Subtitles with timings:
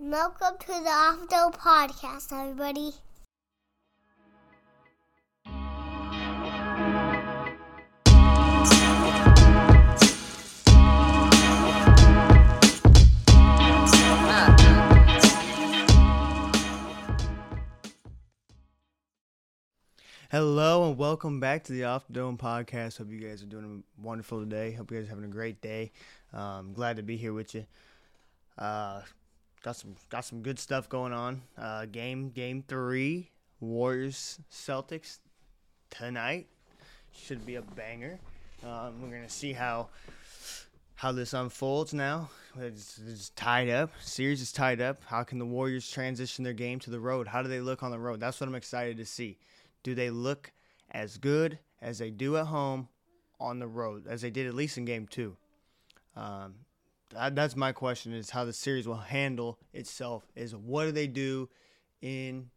[0.00, 2.92] Welcome to the Off Dome Podcast, everybody.
[20.30, 22.98] Hello and welcome back to the Off the Dome podcast.
[22.98, 24.70] Hope you guys are doing wonderful today.
[24.70, 25.90] Hope you guys are having a great day.
[26.32, 27.66] Um, glad to be here with you.
[28.56, 29.00] Uh,
[29.68, 31.42] got some got some good stuff going on.
[31.58, 35.18] Uh, game game three, Warriors Celtics
[35.90, 36.46] tonight
[37.12, 38.18] should be a banger.
[38.64, 39.90] Um, we're gonna see how
[40.94, 42.30] how this unfolds now.
[42.58, 43.90] It's, it's tied up.
[44.00, 45.04] Series is tied up.
[45.04, 47.28] How can the Warriors transition their game to the road?
[47.28, 48.20] How do they look on the road?
[48.20, 49.38] That's what I'm excited to see.
[49.82, 50.50] Do they look
[50.90, 52.88] as good as they do at home
[53.38, 55.36] on the road, as they did at least in game two?
[56.16, 56.54] Um,
[57.10, 60.26] that's my question: is how the series will handle itself.
[60.36, 61.48] Is what do they do
[62.00, 62.50] in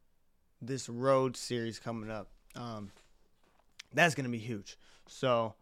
[0.61, 2.29] this road series coming up?
[2.55, 2.91] Um,
[3.93, 4.77] that's going to be huge.
[5.07, 5.55] So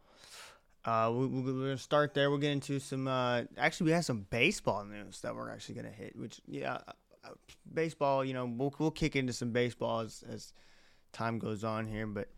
[0.85, 2.29] uh, we, we, we're gonna start there.
[2.29, 3.07] We'll get into some.
[3.07, 6.15] Uh, actually, we have some baseball news that we're actually gonna hit.
[6.15, 6.91] Which, yeah, uh,
[7.25, 7.29] uh,
[7.73, 8.23] baseball.
[8.23, 10.53] You know, we'll we'll kick into some baseball as, as
[11.11, 12.29] time goes on here, but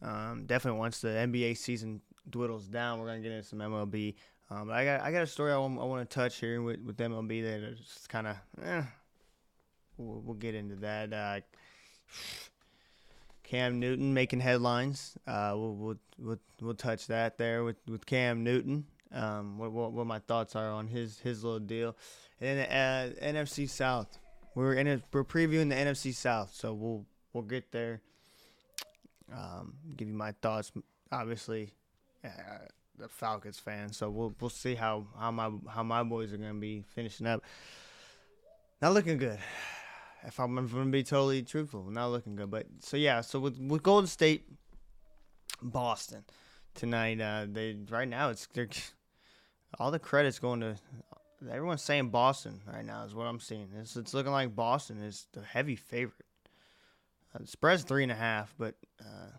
[0.00, 4.14] um, definitely once the NBA season dwindles down, we're gonna get into some MLB.
[4.50, 6.80] Um, I got I got a story I want, I want to touch here with,
[6.80, 8.36] with MLB that is kind of.
[8.62, 8.82] Eh,
[9.98, 11.12] we'll, we'll get into that.
[11.12, 11.40] Uh,
[13.42, 15.16] Cam Newton making headlines.
[15.26, 18.86] Uh, we'll, we'll we'll we'll touch that there with, with Cam Newton.
[19.12, 21.96] Um, what, what what my thoughts are on his his little deal,
[22.40, 24.18] and then uh, NFC South.
[24.54, 28.00] We're in a, we're previewing the NFC South, so we'll we'll get there.
[29.30, 30.72] Um, give you my thoughts.
[31.12, 31.72] Obviously,
[32.24, 32.28] uh,
[32.98, 36.54] the Falcons fan, so we'll we'll see how how my how my boys are gonna
[36.54, 37.42] be finishing up.
[38.80, 39.38] Not looking good
[40.26, 42.50] if I'm going to be totally truthful, not looking good.
[42.50, 44.44] But so yeah, so with with Golden State,
[45.62, 46.24] Boston
[46.74, 48.68] tonight, uh, they right now it's they're
[49.78, 50.76] all the credits going to
[51.50, 53.68] everyone's saying Boston right now is what I'm seeing.
[53.78, 56.26] It's it's looking like Boston is the heavy favorite.
[57.34, 59.30] Uh, spread's three and a half, but uh,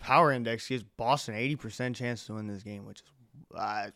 [0.00, 3.06] power index gives Boston eighty percent chance to win this game, which is
[3.54, 3.90] uh, I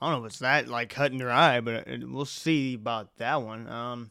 [0.00, 3.42] don't know if it's that like cutting their eye, but it, we'll see about that
[3.42, 3.68] one.
[3.68, 4.10] Um,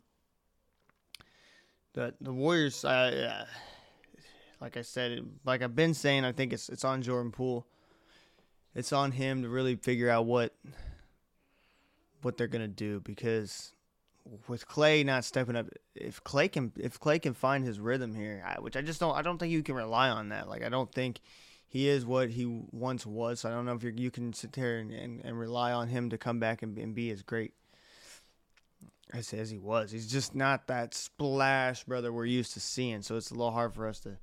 [1.93, 3.45] the the Warriors, uh,
[4.59, 7.67] like I said, like I've been saying, I think it's it's on Jordan Poole.
[8.75, 10.55] It's on him to really figure out what
[12.21, 13.73] what they're gonna do because
[14.47, 18.43] with Clay not stepping up, if Clay can if Clay can find his rhythm here,
[18.45, 20.47] I, which I just don't I don't think you can rely on that.
[20.47, 21.19] Like I don't think
[21.73, 23.39] he is what he once was.
[23.39, 26.11] So I don't know if you can sit there and, and, and, rely on him
[26.11, 27.53] to come back and, and be as great
[29.11, 29.89] as, as he was.
[29.89, 33.01] He's just not that splash brother we're used to seeing.
[33.01, 34.17] So it's a little hard for us to, to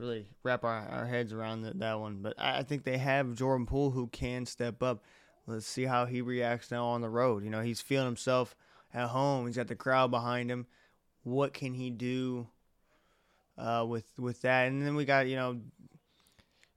[0.00, 2.18] really wrap our, our heads around the, that one.
[2.20, 5.04] But I, I think they have Jordan Poole who can step up.
[5.46, 7.44] Let's see how he reacts now on the road.
[7.44, 8.56] You know, he's feeling himself
[8.94, 9.46] at home.
[9.46, 10.66] He's got the crowd behind him.
[11.22, 12.48] What can he do
[13.56, 14.68] uh, with with that?
[14.68, 15.60] And then we got you know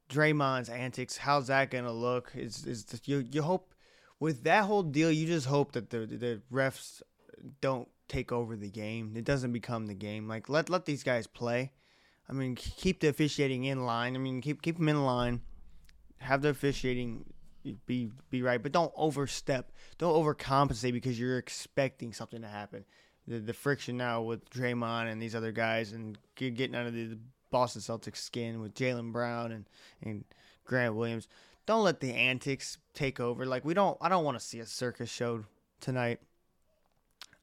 [0.09, 1.17] Draymond's antics.
[1.17, 2.31] How's that gonna look?
[2.35, 3.73] Is is you you hope
[4.19, 5.11] with that whole deal?
[5.11, 7.01] You just hope that the the refs
[7.61, 9.13] don't take over the game.
[9.15, 10.27] It doesn't become the game.
[10.27, 11.71] Like let let these guys play.
[12.29, 14.15] I mean, keep the officiating in line.
[14.15, 15.41] I mean, keep keep them in line.
[16.19, 17.25] Have the officiating
[17.85, 19.71] be be right, but don't overstep.
[19.97, 22.85] Don't overcompensate because you're expecting something to happen.
[23.27, 27.17] The the friction now with Draymond and these other guys and getting under the
[27.51, 29.69] Boston Celtics skin with Jaylen Brown and,
[30.01, 30.23] and
[30.65, 31.27] Grant Williams.
[31.65, 33.45] Don't let the antics take over.
[33.45, 33.97] Like we don't.
[34.01, 35.43] I don't want to see a circus show
[35.79, 36.19] tonight.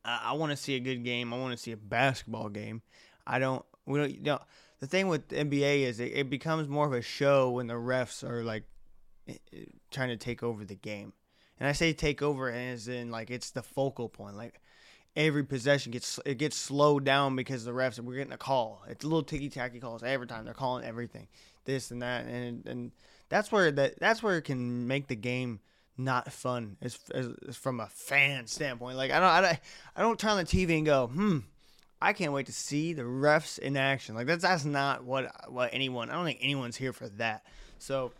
[0.04, 1.32] I, I want to see a good game.
[1.32, 2.82] I want to see a basketball game.
[3.26, 3.64] I don't.
[3.86, 4.10] We don't.
[4.10, 4.40] You know,
[4.80, 8.28] the thing with NBA is it, it becomes more of a show when the refs
[8.28, 8.64] are like
[9.90, 11.12] trying to take over the game.
[11.58, 14.36] And I say take over as in like it's the focal point.
[14.36, 14.60] Like
[15.16, 18.82] every possession gets it gets slowed down because the refs we're getting a call.
[18.88, 20.44] It's little ticky tacky calls every time.
[20.44, 21.26] They're calling everything,
[21.64, 22.92] this and that, and and
[23.28, 25.60] that's where that that's where it can make the game
[26.00, 28.96] not fun as, as, as from a fan standpoint.
[28.96, 29.58] Like I don't I don't
[29.96, 31.38] I don't turn on the TV and go hmm.
[32.00, 34.14] I can't wait to see the refs in action.
[34.14, 36.10] Like that's that's not what what anyone.
[36.10, 37.44] I don't think anyone's here for that.
[37.80, 38.12] So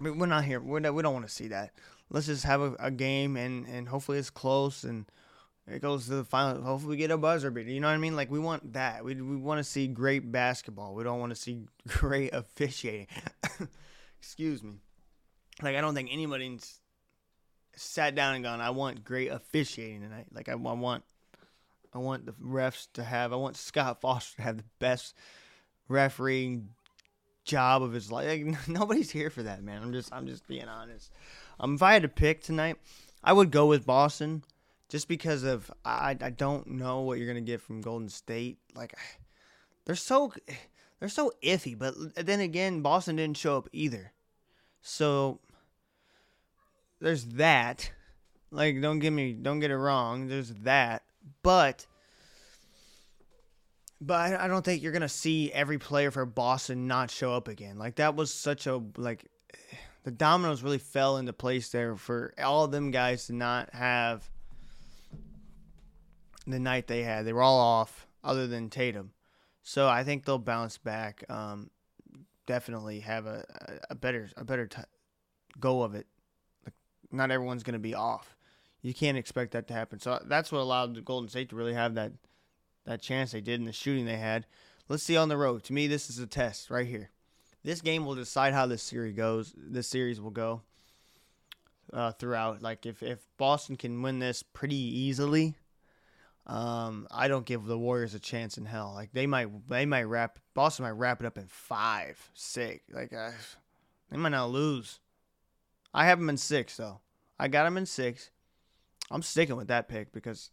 [0.00, 0.60] we're not here.
[0.60, 1.72] We're not, we don't want to see that.
[2.10, 5.06] Let's just have a, a game and and hopefully it's close and
[5.66, 6.62] it goes to the final.
[6.62, 7.70] Hopefully, we get a buzzer beater.
[7.70, 8.14] You know what I mean?
[8.14, 9.04] Like we want that.
[9.04, 10.94] We we want to see great basketball.
[10.94, 13.08] We don't want to see great officiating.
[14.20, 14.74] Excuse me.
[15.62, 16.80] Like I don't think anybody's
[17.76, 20.26] sat down and gone, I want great officiating tonight.
[20.32, 21.04] Like I, I want,
[21.94, 25.14] I want the refs to have, I want Scott Foster to have the best
[25.88, 26.70] refereeing
[27.46, 28.26] job of his life.
[28.26, 29.82] Like, nobody's here for that, man.
[29.82, 31.12] I'm just, I'm just being honest.
[31.58, 32.76] Um, if I had to pick tonight,
[33.24, 34.42] I would go with Boston,
[34.88, 38.58] just because of I, I don't know what you're gonna get from Golden State.
[38.74, 38.94] Like,
[39.84, 40.32] they're so,
[41.00, 41.78] they're so iffy.
[41.78, 41.94] But
[42.26, 44.12] then again, Boston didn't show up either,
[44.82, 45.40] so
[47.00, 47.90] there's that.
[48.50, 50.28] Like, don't get me, don't get it wrong.
[50.28, 51.02] There's that,
[51.42, 51.86] but.
[54.00, 57.78] But I don't think you're gonna see every player for Boston not show up again.
[57.78, 59.26] Like that was such a like
[60.04, 64.28] the dominoes really fell into place there for all of them guys to not have
[66.46, 67.24] the night they had.
[67.24, 69.12] They were all off, other than Tatum.
[69.62, 71.24] So I think they'll bounce back.
[71.28, 71.70] Um,
[72.46, 73.44] definitely have a,
[73.90, 74.82] a better a better t-
[75.58, 76.06] go of it.
[76.64, 76.74] Like
[77.10, 78.36] not everyone's to be off.
[78.82, 79.98] You can't expect that to happen.
[79.98, 82.12] So that's what allowed the Golden State to really have that
[82.86, 84.46] that chance they did in the shooting they had.
[84.88, 85.64] Let's see on the road.
[85.64, 87.10] To me, this is a test right here.
[87.64, 89.52] This game will decide how this series goes.
[89.56, 90.62] This series will go
[91.92, 92.62] uh, throughout.
[92.62, 95.56] Like if if Boston can win this pretty easily,
[96.46, 98.92] um, I don't give the Warriors a chance in hell.
[98.94, 102.84] Like they might they might wrap Boston might wrap it up in five, six.
[102.92, 103.32] Like uh,
[104.10, 105.00] they might not lose.
[105.92, 107.00] I have them in six though.
[107.38, 108.30] I got them in six.
[109.10, 110.50] I'm sticking with that pick because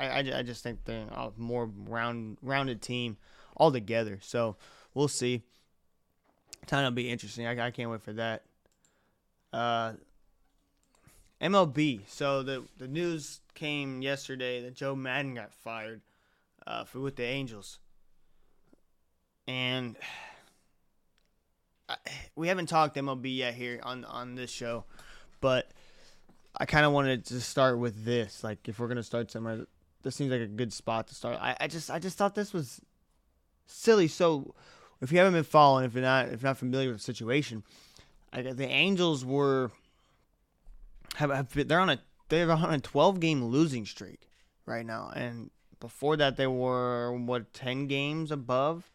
[0.00, 3.16] I, I, I just think they're a more round rounded team
[3.56, 4.18] altogether.
[4.22, 4.56] So
[4.94, 5.42] we'll see.
[6.66, 7.46] Time will be interesting.
[7.46, 8.42] I, I can't wait for that.
[9.52, 9.92] Uh,
[11.40, 12.00] MLB.
[12.08, 16.00] So the the news came yesterday that Joe Maddon got fired
[16.66, 17.78] uh, for with the Angels,
[19.46, 19.96] and
[21.88, 21.96] I,
[22.36, 24.84] we haven't talked MLB yet here on on this show,
[25.40, 25.70] but
[26.56, 28.44] I kind of wanted to start with this.
[28.44, 29.66] Like, if we're gonna start somewhere,
[30.02, 31.38] this seems like a good spot to start.
[31.40, 32.80] I, I just I just thought this was
[33.66, 34.08] silly.
[34.08, 34.54] So,
[35.00, 37.62] if you haven't been following, if you're not if you're not familiar with the situation,
[38.32, 39.70] I, the Angels were
[41.16, 44.28] have, have they're on a they're on a 12 game losing streak
[44.66, 45.50] right now, and
[45.80, 48.90] before that they were what 10 games above.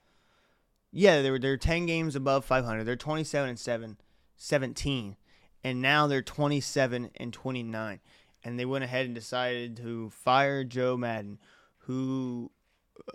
[0.92, 2.86] Yeah, they were they're 10 games above 500.
[2.86, 3.98] They're 27 and 7,
[4.38, 5.18] 17,
[5.64, 8.00] and now they're 27 and 29.
[8.46, 11.40] And they went ahead and decided to fire Joe Maddon,
[11.80, 12.52] who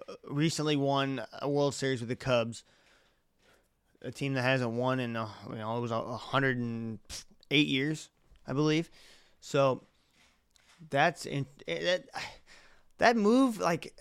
[0.09, 2.65] uh, recently won a World Series with the Cubs,
[4.03, 8.11] a team that hasn't won in uh, you know it was 108 years,
[8.47, 8.91] I believe.
[9.41, 9.85] So
[10.91, 12.07] that's in that
[12.99, 13.95] that move like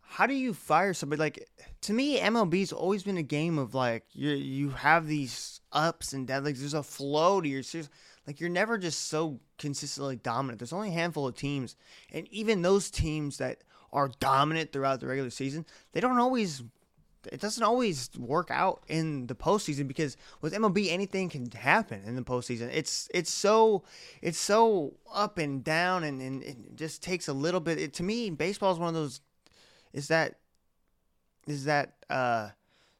[0.00, 1.48] how do you fire somebody like
[1.80, 6.26] to me MLB's always been a game of like you you have these ups and
[6.26, 7.90] downs like there's a flow to your series
[8.26, 11.76] like you're never just so consistently dominant there's only a handful of teams
[12.12, 13.62] and even those teams that
[13.92, 16.62] are dominant throughout the regular season they don't always
[17.32, 22.16] it doesn't always work out in the postseason because with MLB anything can happen in
[22.16, 22.70] the postseason.
[22.72, 23.84] It's it's so
[24.22, 27.78] it's so up and down and, and it just takes a little bit.
[27.78, 29.20] It, to me, baseball is one of those
[29.92, 30.38] is that
[31.46, 32.50] is that uh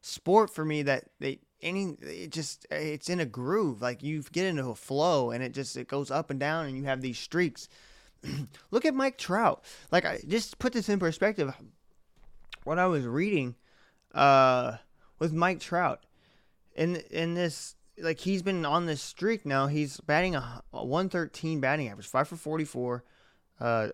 [0.01, 4.45] sport for me that they any it just it's in a groove like you get
[4.45, 7.17] into a flow and it just it goes up and down and you have these
[7.17, 7.67] streaks
[8.71, 11.53] look at mike trout like i just put this in perspective
[12.63, 13.55] what i was reading
[14.13, 14.77] uh,
[15.19, 16.03] with Mike Trout.
[16.75, 19.67] In in this like he's been on this streak now.
[19.67, 23.03] He's batting a, a 113 batting average, 5 for 44,
[23.59, 23.87] uh,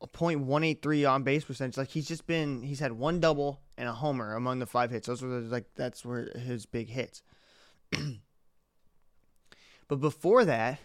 [0.00, 1.76] a .183 on base percentage.
[1.76, 5.06] Like he's just been he's had one double and a homer among the five hits.
[5.06, 7.22] Those were like that's where his big hits.
[9.88, 10.78] but before that,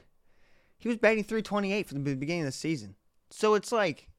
[0.78, 2.96] he was batting 328 from the beginning of the season.
[3.30, 4.10] So it's like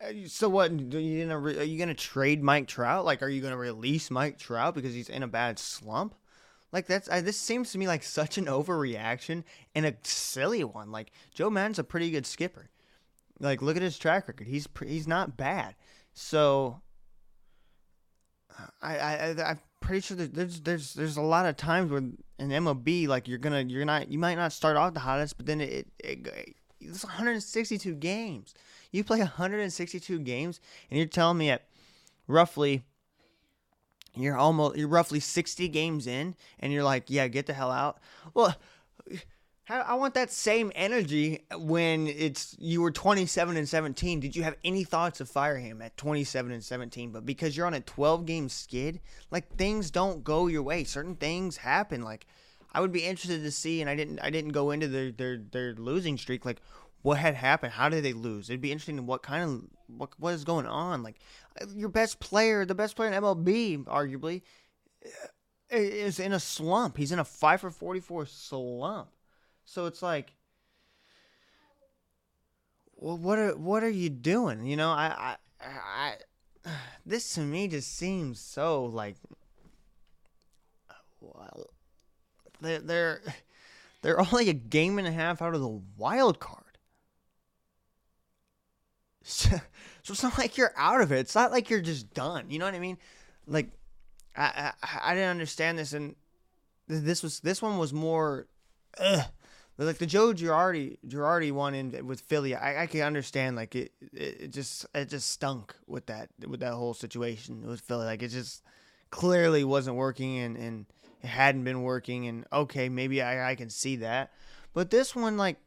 [0.00, 0.70] uh, so what?
[0.70, 3.04] Are you gonna are you gonna trade Mike Trout?
[3.04, 6.14] Like, are you gonna release Mike Trout because he's in a bad slump?
[6.72, 9.44] Like that's this seems to me like such an overreaction
[9.74, 10.92] and a silly one.
[10.92, 12.70] Like Joe Maddon's a pretty good skipper.
[13.40, 14.46] Like look at his track record.
[14.46, 15.74] He's he's not bad.
[16.12, 16.80] So
[18.82, 23.06] I I I'm pretty sure there's there's there's a lot of times where in MLB
[23.06, 25.86] like you're gonna you're not you might not start off the hottest, but then it,
[25.98, 28.54] it, it it's 162 games.
[28.92, 31.66] You play 162 games, and you're telling me at
[32.26, 32.82] roughly
[34.14, 37.98] you're almost you're roughly 60 games in, and you're like, yeah, get the hell out.
[38.34, 38.56] Well.
[39.70, 44.20] I want that same energy when it's you were 27 and 17.
[44.20, 47.12] Did you have any thoughts of fire him at 27 and 17?
[47.12, 50.84] But because you're on a 12 game skid, like things don't go your way.
[50.84, 52.02] Certain things happen.
[52.02, 52.26] Like
[52.72, 55.38] I would be interested to see, and I didn't I didn't go into their their
[55.38, 56.44] their losing streak.
[56.44, 56.60] Like,
[57.02, 57.72] what had happened?
[57.72, 58.50] How did they lose?
[58.50, 59.06] It'd be interesting.
[59.06, 61.02] What kind of what what is going on?
[61.02, 61.16] Like,
[61.74, 64.42] your best player, the best player in MLB, arguably,
[65.70, 66.96] is in a slump.
[66.96, 69.08] He's in a five for forty four slump.
[69.68, 70.32] So it's like,
[72.96, 74.64] well, what are what are you doing?
[74.64, 76.16] You know, I I
[76.64, 76.70] I
[77.06, 79.16] this to me just seems so like
[81.20, 81.66] well
[82.62, 83.20] they're they're
[84.02, 86.64] they're only a game and a half out of the wild card.
[89.22, 89.50] So,
[90.02, 91.18] so it's not like you're out of it.
[91.18, 92.50] It's not like you're just done.
[92.50, 92.96] You know what I mean?
[93.46, 93.68] Like
[94.34, 96.16] I I, I didn't understand this and
[96.86, 98.46] this was this one was more
[98.98, 99.26] ugh.
[99.86, 102.54] Like the Joe Girardi Girardi one in with Philly.
[102.54, 106.72] I, I can understand like it, it just it just stunk with that with that
[106.72, 108.04] whole situation with Philly.
[108.04, 108.62] Like it just
[109.10, 110.86] clearly wasn't working and and
[111.22, 114.32] it hadn't been working and okay maybe I, I can see that.
[114.74, 115.58] But this one like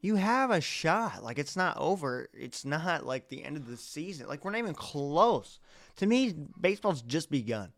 [0.00, 1.22] you have a shot.
[1.22, 2.28] Like it's not over.
[2.34, 4.26] It's not like the end of the season.
[4.26, 5.60] Like we're not even close.
[5.96, 7.70] To me baseball's just begun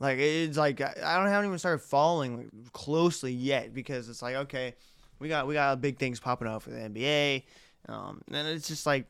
[0.00, 4.74] like it's like i don't haven't even started following closely yet because it's like okay
[5.18, 7.42] we got we got big things popping up for the nba
[7.88, 9.06] um, and it's just like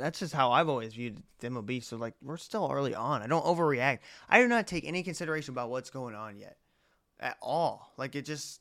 [0.00, 1.84] that's just how I've always viewed MLB.
[1.84, 3.22] So like we're still early on.
[3.22, 3.98] I don't overreact.
[4.28, 6.56] I do not take any consideration about what's going on yet,
[7.20, 7.92] at all.
[7.96, 8.60] Like it just,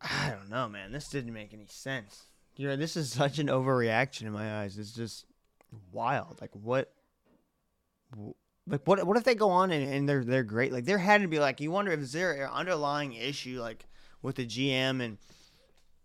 [0.00, 0.92] I don't know, man.
[0.92, 2.24] This didn't make any sense.
[2.56, 4.78] You know, this is such an overreaction in my eyes.
[4.78, 5.26] It's just
[5.92, 6.40] wild.
[6.40, 6.92] Like what?
[8.66, 9.06] Like what?
[9.06, 10.72] What if they go on and, and they're they're great?
[10.72, 13.84] Like there had to be like you wonder if there an underlying issue like
[14.22, 15.18] with the GM and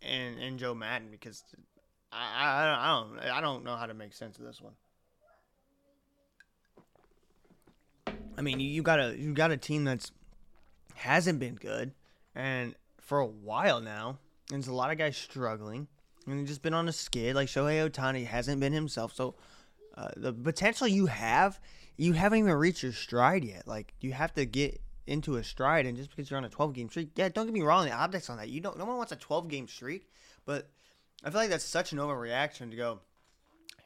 [0.01, 1.43] and and Joe Maddon because
[2.11, 4.73] I, I, I don't I don't know how to make sense of this one.
[8.37, 10.11] I mean, you, you got a you got a team that's
[10.95, 11.93] hasn't been good,
[12.35, 14.19] and for a while now,
[14.51, 15.87] and there's a lot of guys struggling,
[16.25, 17.35] and just been on a skid.
[17.35, 19.13] Like Shohei Ohtani hasn't been himself.
[19.13, 19.35] So
[19.97, 21.59] uh, the potential you have,
[21.99, 23.67] you haven't even reached your stride yet.
[23.67, 26.73] Like you have to get into a stride, and just because you're on a 12
[26.73, 27.85] game streak, yeah, don't get me wrong.
[27.85, 28.77] The optics on that, you don't.
[28.77, 30.09] No one wants a 12 game streak,
[30.45, 30.69] but
[31.25, 32.99] I feel like that's such an overreaction to go.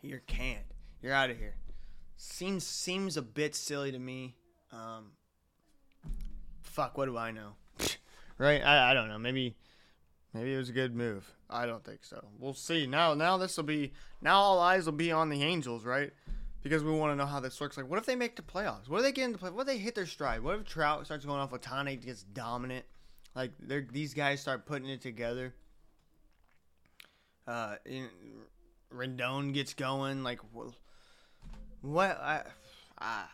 [0.03, 0.65] You're canned.
[1.01, 1.55] You're out of here.
[2.15, 4.36] Seems seems a bit silly to me.
[4.72, 5.13] Um,
[6.62, 7.53] fuck, what do I know?
[8.38, 8.62] right?
[8.63, 9.17] I, I don't know.
[9.17, 9.55] Maybe
[10.36, 11.32] maybe it was a good move.
[11.50, 12.24] I don't think so.
[12.38, 12.86] We'll see.
[12.86, 13.91] Now now this will be
[14.22, 16.13] now all eyes will be on the Angels, right?
[16.63, 17.75] Because we want to know how this works.
[17.77, 18.88] Like, what if they make the playoffs?
[18.88, 19.50] What if they get into play?
[19.50, 20.41] What if they hit their stride?
[20.41, 21.51] What if Trout starts going off?
[21.51, 22.86] Ohtani gets dominant.
[23.36, 25.53] Like, these guys start putting it together
[27.48, 28.08] uh, in,
[28.93, 30.24] Rendon gets going.
[30.24, 30.39] Like,
[31.82, 32.17] what?
[32.22, 32.43] I,
[33.00, 33.29] ah,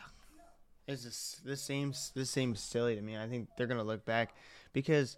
[0.87, 3.17] is this this seems this seems silly to me.
[3.17, 4.35] I think they're gonna look back
[4.73, 5.17] because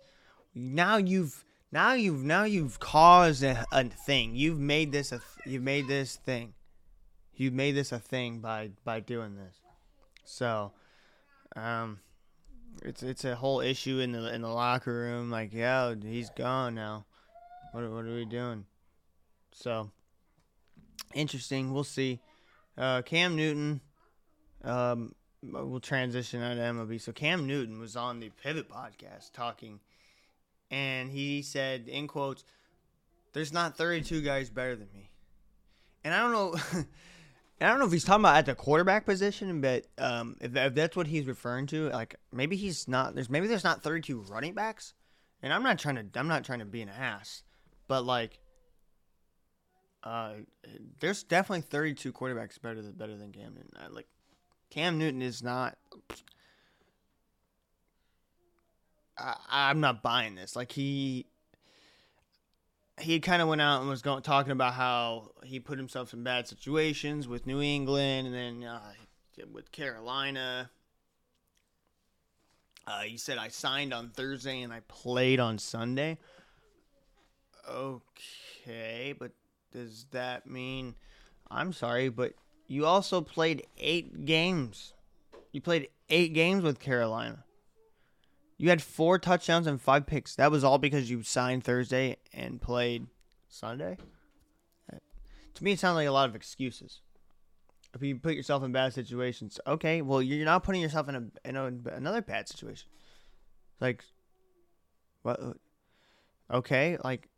[0.53, 4.35] now you've now you've now you've caused a, a thing.
[4.35, 6.53] You've made this a you've made this thing.
[7.35, 9.59] You've made this a thing by by doing this.
[10.23, 10.71] So,
[11.55, 11.99] um,
[12.83, 15.29] it's it's a whole issue in the in the locker room.
[15.29, 17.05] Like, yeah, he's gone now.
[17.71, 18.65] What what are we doing?
[19.51, 19.91] So
[21.13, 21.73] interesting.
[21.73, 22.19] We'll see.
[22.77, 23.81] Uh, Cam Newton.
[24.63, 27.01] Um, we'll transition out of MLB.
[27.01, 29.79] So Cam Newton was on the Pivot podcast talking,
[30.69, 32.43] and he said in quotes,
[33.33, 35.09] "There's not 32 guys better than me,"
[36.03, 36.83] and I don't know.
[37.61, 40.73] I don't know if he's talking about at the quarterback position, but um, if, if
[40.73, 43.13] that's what he's referring to, like maybe he's not.
[43.13, 44.95] There's maybe there's not 32 running backs,
[45.43, 46.19] and I'm not trying to.
[46.19, 47.43] I'm not trying to be an ass,
[47.87, 48.39] but like
[50.03, 50.33] uh,
[50.99, 53.71] there's definitely 32 quarterbacks better than better than Cam Newton.
[53.79, 54.07] I, like
[54.71, 55.77] Cam Newton is not.
[59.17, 60.55] I, I'm not buying this.
[60.55, 61.27] Like he,
[63.01, 66.23] he kind of went out and was going talking about how he put himself in
[66.23, 68.93] bad situations with New England and then uh,
[69.51, 70.69] with Carolina.
[72.87, 76.17] Uh, he said I signed on Thursday and I played on Sunday.
[77.69, 79.31] Okay, but
[79.71, 80.95] does that mean
[81.49, 82.33] I'm sorry, but
[82.67, 84.93] you also played eight games.
[85.51, 87.43] You played eight games with Carolina.
[88.61, 90.35] You had four touchdowns and five picks.
[90.35, 93.07] That was all because you signed Thursday and played
[93.49, 93.97] Sunday.
[95.55, 97.01] To me, it sounds like a lot of excuses.
[97.95, 101.49] If you put yourself in bad situations, okay, well, you're not putting yourself in a
[101.49, 102.87] in a, another bad situation.
[103.79, 104.03] Like,
[105.23, 105.39] what?
[106.53, 107.29] Okay, like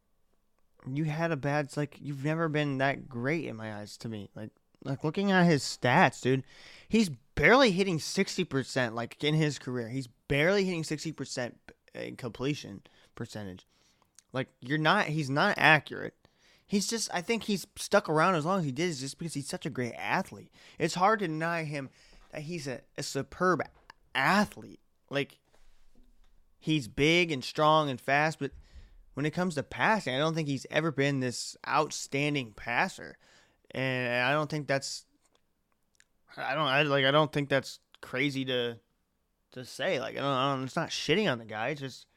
[0.86, 4.30] you had a bad like you've never been that great in my eyes to me.
[4.36, 4.52] Like
[4.84, 6.44] like looking at his stats, dude,
[6.90, 9.90] he's barely hitting 60% like in his career.
[9.90, 11.54] He's barely hitting 60%
[11.96, 12.82] in completion
[13.16, 13.68] percentage.
[14.32, 16.16] Like you're not he's not accurate.
[16.66, 19.34] He's just I think he's stuck around as long as he did is just because
[19.34, 20.52] he's such a great athlete.
[20.80, 21.90] It's hard to deny him
[22.32, 23.62] that he's a, a superb
[24.16, 24.80] athlete.
[25.10, 25.38] Like
[26.60, 28.52] he's big and strong and fast, but
[29.14, 33.18] when it comes to passing, I don't think he's ever been this outstanding passer.
[33.72, 35.06] And I don't think that's
[36.38, 38.78] I don't I like I don't think that's crazy to
[39.54, 40.00] to say.
[40.00, 41.70] Like I don't, I don't it's not shitting on the guy.
[41.70, 42.08] It's just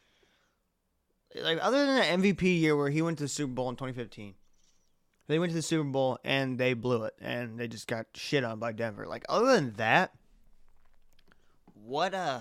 [1.34, 4.34] like other than the MVP year where he went to the Super Bowl in 2015.
[5.28, 8.44] They went to the Super Bowl and they blew it and they just got shit
[8.44, 9.06] on by Denver.
[9.06, 10.12] Like other than that,
[11.74, 12.40] what uh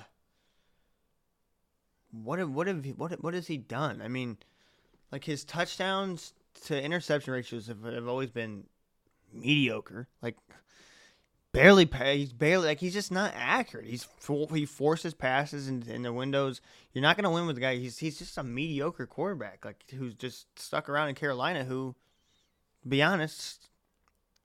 [2.11, 4.01] what have, what have what what has he done?
[4.01, 4.37] I mean,
[5.11, 6.33] like his touchdowns
[6.65, 8.65] to interception ratios have, have always been
[9.33, 10.07] mediocre.
[10.21, 10.37] Like
[11.55, 13.87] barely he's barely like he's just not accurate.
[13.87, 14.07] He's
[14.53, 16.61] he forces passes in, in the windows.
[16.93, 17.77] You're not gonna win with the guy.
[17.77, 21.63] He's he's just a mediocre quarterback, like who's just stuck around in Carolina.
[21.63, 21.95] Who,
[22.83, 23.69] to be honest,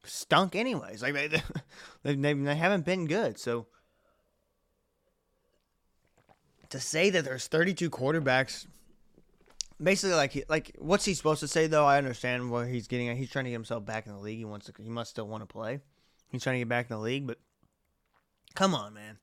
[0.05, 1.03] stunk anyways.
[1.03, 1.29] Like they
[2.03, 3.39] they, they, they haven't been good.
[3.39, 3.67] So
[6.71, 8.67] to say that there's 32 quarterbacks
[9.83, 13.17] basically like like what's he supposed to say though i understand what he's getting at
[13.17, 15.27] he's trying to get himself back in the league he wants to he must still
[15.27, 15.81] want to play
[16.31, 17.39] he's trying to get back in the league but
[18.55, 19.19] come on man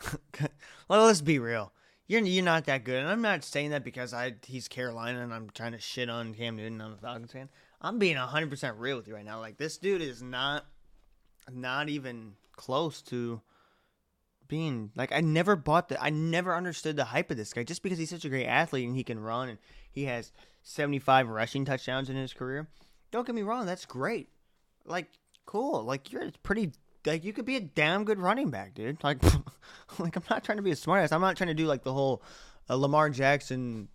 [0.88, 1.72] well let's be real
[2.06, 5.32] you're you're not that good and i'm not saying that because i he's carolina and
[5.32, 7.48] i'm trying to shit on cam newton i'm a falcons fan
[7.80, 10.66] i'm being 100% real with you right now like this dude is not
[11.52, 13.40] not even close to
[14.48, 17.82] being like I never bought the I never understood the hype of this guy just
[17.82, 19.58] because he's such a great athlete and he can run and
[19.90, 20.32] he has
[20.62, 22.68] 75 rushing touchdowns in his career.
[23.10, 24.28] Don't get me wrong, that's great.
[24.84, 25.08] Like
[25.46, 25.82] cool.
[25.82, 26.72] Like you're pretty
[27.06, 29.02] like you could be a damn good running back, dude.
[29.02, 29.22] Like
[29.98, 31.12] like I'm not trying to be a smartass.
[31.12, 32.22] I'm not trying to do like the whole
[32.68, 33.88] uh, Lamar Jackson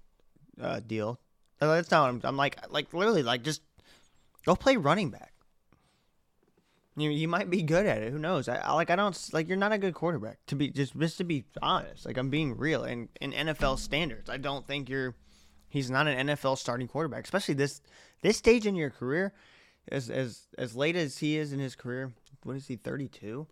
[0.61, 1.19] uh, deal.
[1.59, 3.61] That's not what I'm, I'm like like literally like just
[4.45, 5.33] go play running back.
[6.95, 8.11] You you might be good at it.
[8.11, 8.47] Who knows?
[8.47, 10.39] I, I, like I don't like you're not a good quarterback.
[10.47, 12.83] To be just just to be honest, like I'm being real.
[12.83, 15.15] And in NFL standards, I don't think you're.
[15.71, 17.81] He's not an NFL starting quarterback, especially this
[18.21, 19.33] this stage in your career,
[19.91, 22.11] as as as late as he is in his career.
[22.43, 22.75] What is he?
[22.75, 23.47] Thirty two.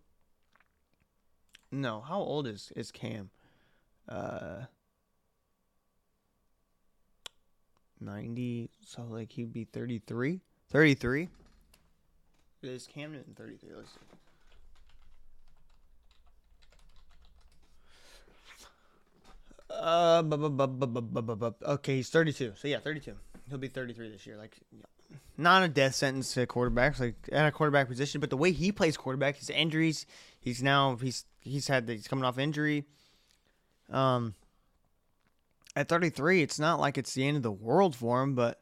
[1.72, 3.30] No, how old is is Cam?
[4.08, 4.66] Uh.
[8.00, 11.30] 90 so like he'd be 33 33
[12.64, 13.70] is Cam Newton 33?
[13.76, 14.00] Let's see.
[19.70, 20.24] Uh,
[21.74, 22.54] okay, he's 32.
[22.56, 23.14] So yeah, 32.
[23.50, 24.38] He'll be 33 this year.
[24.38, 24.58] Like,
[25.38, 28.20] not a death sentence to quarterbacks, like at a quarterback position.
[28.20, 30.06] But the way he plays quarterback, his injuries,
[30.40, 32.86] he's now he's he's had he's coming off injury.
[33.90, 34.34] Um,
[35.76, 38.60] at 33, it's not like it's the end of the world for him, but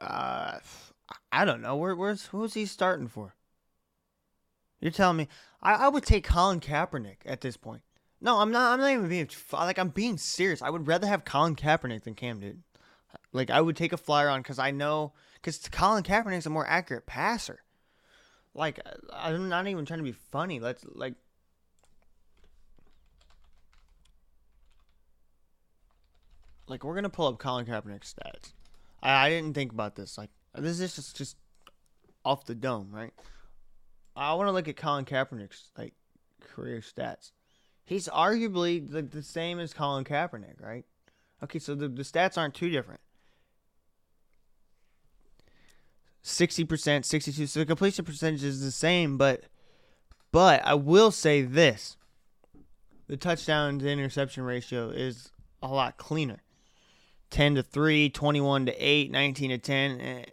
[0.00, 0.58] uh,
[1.30, 1.76] I don't know.
[1.76, 3.34] Where, where's who's he starting for?
[4.80, 5.28] You're telling me
[5.62, 7.82] I, I would take Colin Kaepernick at this point.
[8.20, 8.72] No, I'm not.
[8.72, 10.60] I'm not even being like I'm being serious.
[10.60, 12.64] I would rather have Colin Kaepernick than Cam Newton.
[13.32, 16.66] Like I would take a flyer on because I know because Colin Kaepernick's a more
[16.66, 17.60] accurate passer.
[18.54, 18.80] Like
[19.12, 20.60] I'm not even trying to be funny.
[20.60, 21.14] Let's like.
[26.66, 28.52] Like we're gonna pull up Colin Kaepernick's stats.
[29.02, 30.16] I, I didn't think about this.
[30.16, 31.36] Like this is just, just
[32.24, 33.12] off the dome, right?
[34.14, 35.94] I want to look at Colin Kaepernick's like
[36.40, 37.32] career stats.
[37.84, 40.84] He's arguably the, the same as Colin Kaepernick, right?
[41.42, 43.00] Okay, so the, the stats aren't too different.
[46.22, 49.44] 60%, 62 so the completion percentage is the same, but
[50.32, 51.96] but I will say this.
[53.08, 56.42] The touchdown to interception ratio is a lot cleaner.
[57.30, 60.24] 10 to 3, 21 to 8, 19 to 10 eh,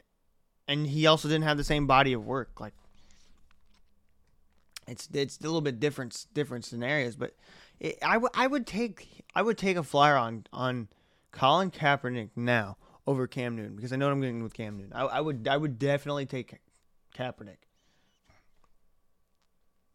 [0.67, 2.59] and he also didn't have the same body of work.
[2.59, 2.73] Like
[4.87, 7.33] it's it's a little bit different different scenarios, but
[7.79, 10.89] it, I, w- I would take I would take a flyer on on
[11.31, 14.93] Colin Kaepernick now over Cam Newton because I know what I'm getting with Cam Newton.
[14.93, 16.59] I, I would I would definitely take
[17.15, 17.57] Kaepernick.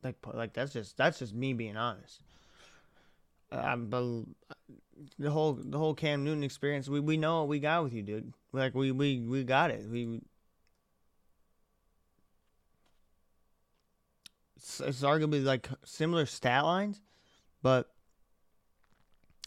[0.03, 2.23] Like like that's just that's just me being honest.
[3.53, 4.03] Um, but
[5.19, 8.03] the whole the whole Cam Newton experience, we, we know what we got with you,
[8.03, 8.33] dude.
[8.53, 9.89] Like we we, we got it.
[9.89, 10.21] We
[14.57, 17.03] it's, it's arguably like similar stat lines,
[17.63, 17.91] but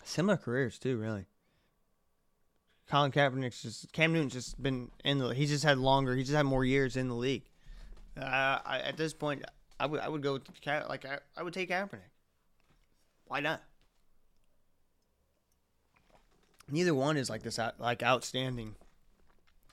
[0.04, 0.98] similar careers too.
[0.98, 1.26] Really,
[2.90, 5.30] Colin Kaepernick's just Cam Newton's just been in the.
[5.30, 6.16] He's just had longer.
[6.16, 7.44] He just had more years in the league.
[8.20, 9.44] Uh, I, at this point,
[9.80, 12.12] I would I would go with Ka- like I, I would take Kaepernick.
[13.26, 13.62] Why not?
[16.70, 18.76] Neither one is like this out, like outstanding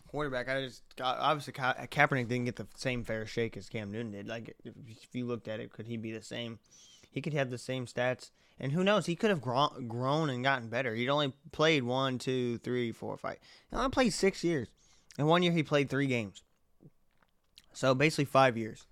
[0.09, 0.48] quarterback.
[0.48, 4.12] I just got, obviously Ka- Kaepernick didn't get the same fair shake as Cam Newton
[4.12, 4.29] did.
[4.29, 4.75] Like if
[5.12, 6.59] you looked at it, could he be the same?
[7.11, 8.31] He could have the same stats,
[8.62, 9.07] and who knows?
[9.07, 10.94] He could have grown, grown and gotten better.
[10.94, 13.38] He'd only played one, two, three, four, five.
[13.68, 14.68] He only played six years,
[15.18, 16.42] and one year he played three games.
[17.72, 18.87] So basically five years.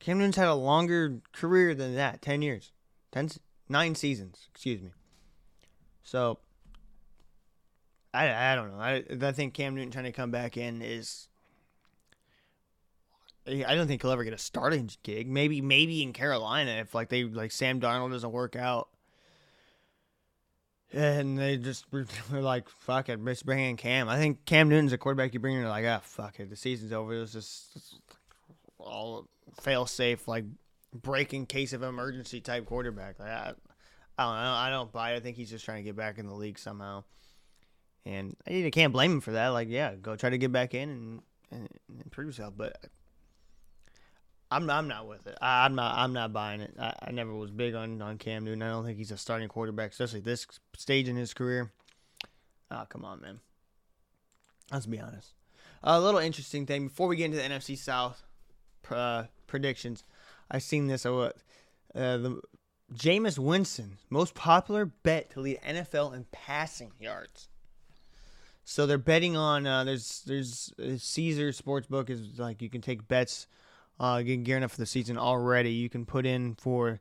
[0.00, 2.72] Cam Newton's had a longer career than that, ten years,
[3.12, 3.30] ten,
[3.68, 4.48] nine seasons.
[4.50, 4.90] Excuse me.
[6.02, 6.40] So
[8.12, 8.82] I, I don't know.
[8.82, 11.28] I, I think Cam Newton trying to come back in is.
[13.46, 15.28] I don't think he'll ever get a starting gig.
[15.28, 18.88] Maybe maybe in Carolina if like they like Sam Darnold doesn't work out,
[20.92, 24.08] and they just were like fuck it, let's bring in Cam.
[24.08, 26.92] I think Cam Newton's a quarterback you bring in like ah fuck it, the season's
[26.92, 27.14] over.
[27.14, 28.00] Was just
[28.78, 29.28] all
[29.60, 30.44] fail safe like
[30.92, 33.18] break in case of emergency type quarterback.
[33.18, 33.52] Like, I,
[34.18, 34.52] I don't know.
[34.52, 35.16] I don't buy it.
[35.16, 37.04] I think he's just trying to get back in the league somehow.
[38.04, 39.48] And I can't blame him for that.
[39.48, 41.68] Like, yeah, go try to get back in and, and,
[42.02, 42.54] and prove yourself.
[42.56, 42.76] But
[44.52, 45.36] I'm I'm not with it.
[45.40, 46.74] I, am not I'm not buying it.
[46.78, 48.62] I, I, never was big on, on Cam Newton.
[48.62, 51.72] I don't think he's a starting quarterback, especially this stage in his career.
[52.70, 53.40] Oh, come on, man.
[54.70, 55.32] Let's be honest.
[55.82, 58.22] A little interesting thing before we get into the NFC South
[58.90, 60.04] uh, predictions.
[60.50, 61.04] I've seen this.
[61.04, 61.32] Uh,
[61.94, 62.40] uh, the
[62.94, 67.48] Jameis Winston, most popular bet to lead NFL in passing yards.
[68.64, 73.08] So they're betting on uh, there's there's uh, Caesar Sportsbook is like you can take
[73.08, 73.46] bets,
[74.00, 75.72] uh, getting gearing up for the season already.
[75.72, 77.00] You can put in for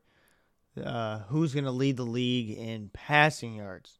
[0.82, 3.99] uh, who's going to lead the league in passing yards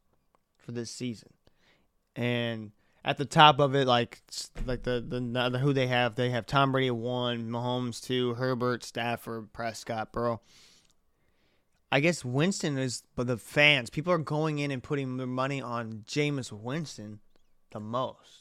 [0.58, 1.34] for this season,
[2.16, 2.72] and
[3.04, 4.22] at the top of it, like
[4.66, 8.84] like the, the the who they have, they have Tom Brady one, Mahomes two, Herbert,
[8.84, 10.42] Stafford, Prescott, Burrow.
[11.92, 15.62] I guess Winston is, but the fans, people are going in and putting their money
[15.62, 17.20] on Jameis Winston
[17.72, 18.41] the most.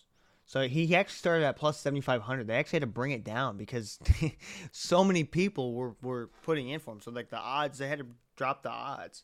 [0.51, 2.49] So he actually started at plus 7,500.
[2.49, 4.01] They actually had to bring it down because
[4.73, 7.01] so many people were, were putting in for him.
[7.01, 9.23] So, like, the odds, they had to drop the odds.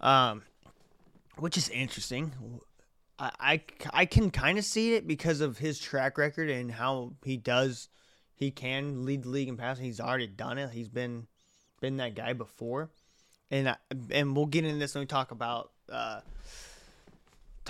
[0.00, 0.42] Um,
[1.36, 2.30] which is interesting.
[3.18, 3.62] I, I,
[3.92, 7.88] I can kind of see it because of his track record and how he does,
[8.36, 9.84] he can lead the league in passing.
[9.84, 10.70] He's already done it.
[10.70, 11.26] He's been
[11.80, 12.88] been that guy before.
[13.50, 13.76] And, I,
[14.12, 16.20] and we'll get into this when we talk about uh,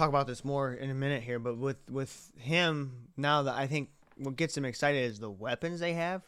[0.01, 3.67] talk about this more in a minute here, but with with him now that I
[3.67, 6.23] think what gets him excited is the weapons they have.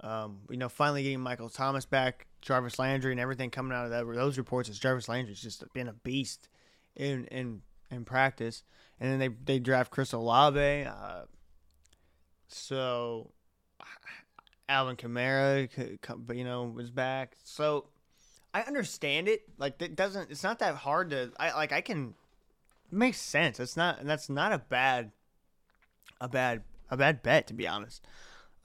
[0.00, 3.90] Um, you know, finally getting Michael Thomas back, Jarvis Landry, and everything coming out of
[3.90, 6.48] that, those reports is Jarvis Landry's just been a beast
[6.94, 8.62] in in in practice,
[9.00, 11.22] and then they they draft Chris Olave, uh,
[12.48, 13.32] so
[14.68, 17.36] Alvin Kamara, but you know, was back.
[17.42, 17.86] So
[18.52, 19.42] I understand it.
[19.58, 20.30] Like it doesn't.
[20.30, 21.32] It's not that hard to.
[21.38, 21.72] I like.
[21.72, 22.14] I can
[22.94, 23.60] makes sense.
[23.60, 25.12] It's not that's not a bad
[26.20, 28.06] a bad a bad bet to be honest.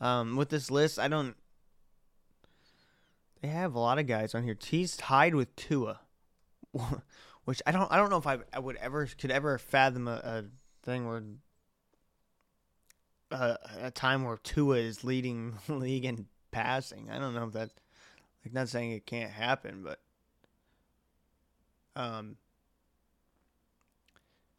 [0.02, 1.36] Um, with this list, I don't.
[3.42, 4.58] They have a lot of guys on here.
[4.62, 6.00] He's tied with Tua,
[7.46, 7.92] which I don't.
[7.92, 10.44] I don't know if I, I would ever could ever fathom a, a
[10.84, 11.24] thing where
[13.32, 17.10] a time where Tua is leading league in passing.
[17.10, 17.70] I don't know if that.
[18.46, 20.00] Like, not saying it can't happen, but
[21.96, 22.38] um,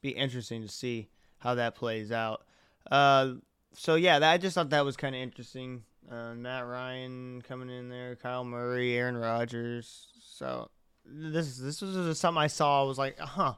[0.00, 1.08] be interesting to see
[1.38, 2.44] how that plays out.
[2.90, 3.34] Uh,
[3.74, 5.84] so yeah, that, I just thought that was kind of interesting.
[6.10, 10.08] Uh, Matt Ryan coming in there, Kyler Murray, Aaron Rodgers.
[10.22, 10.70] So
[11.04, 12.82] this this was something I saw.
[12.82, 13.54] I was like, huh,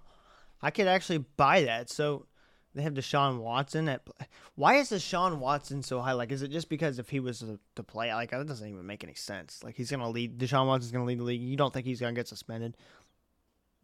[0.61, 1.91] I could actually buy that.
[1.91, 2.27] So
[2.75, 4.07] they have Deshaun Watson at.
[4.55, 6.13] Why is Deshaun Watson so high?
[6.13, 7.45] Like, is it just because if he was
[7.77, 9.63] to, play, like that doesn't even make any sense.
[9.63, 10.39] Like he's gonna lead.
[10.39, 11.41] Deshaun Watson's gonna lead the league.
[11.41, 12.77] You don't think he's gonna get suspended?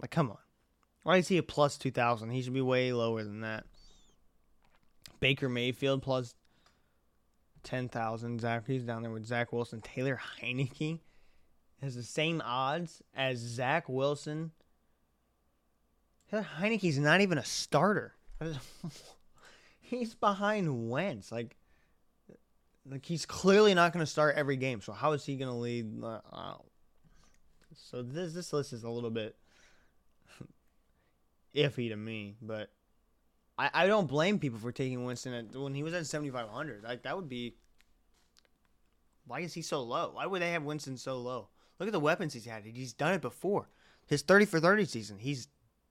[0.00, 0.38] Like, come on.
[1.08, 2.28] Why is he a plus 2,000?
[2.28, 3.64] He should be way lower than that.
[5.20, 6.34] Baker Mayfield plus
[7.62, 8.42] 10,000.
[8.42, 9.80] Zach, he's down there with Zach Wilson.
[9.80, 11.00] Taylor Heinicke
[11.80, 14.50] has the same odds as Zach Wilson.
[16.30, 18.12] Taylor Heinicke's not even a starter.
[19.80, 21.32] he's behind Wentz.
[21.32, 21.56] Like,
[22.84, 24.82] like he's clearly not going to start every game.
[24.82, 26.04] So how is he going to lead?
[26.04, 26.56] Uh,
[27.74, 29.36] so this this list is a little bit
[31.58, 32.70] iffy to me, but
[33.58, 36.84] I, I don't blame people for taking Winston at, when he was at 7,500.
[36.84, 37.56] Like that would be.
[39.26, 40.12] Why is he so low?
[40.14, 41.48] Why would they have Winston so low?
[41.78, 42.64] Look at the weapons he's had.
[42.64, 43.68] He's done it before.
[44.06, 45.48] His 30 for 30 season, he's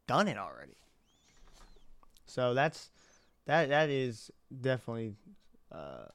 [0.08, 0.77] done it already.
[2.25, 2.89] So that's
[3.45, 5.13] that that is definitely
[5.71, 6.06] uh,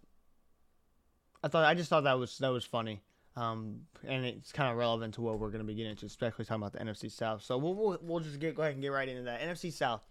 [1.42, 3.02] I thought I just thought that was that was funny.
[3.34, 6.44] Um, and it's kind of relevant to what we're going to be getting into, especially
[6.44, 7.42] talking about the NFC South.
[7.42, 10.06] So we'll, we'll, we'll just get go ahead and get right into that NFC South.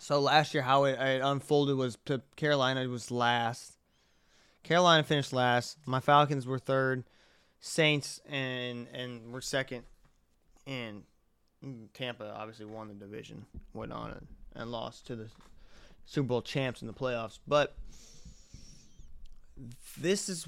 [0.00, 3.74] So last year, how it, it unfolded was to Carolina was last.
[4.62, 5.78] Carolina finished last.
[5.86, 7.04] My Falcons were third.
[7.60, 9.82] Saints and and were second.
[10.66, 11.02] And
[11.92, 15.28] Tampa obviously won the division, went on and, and lost to the
[16.06, 17.38] Super Bowl champs in the playoffs.
[17.46, 17.74] But
[19.98, 20.46] this is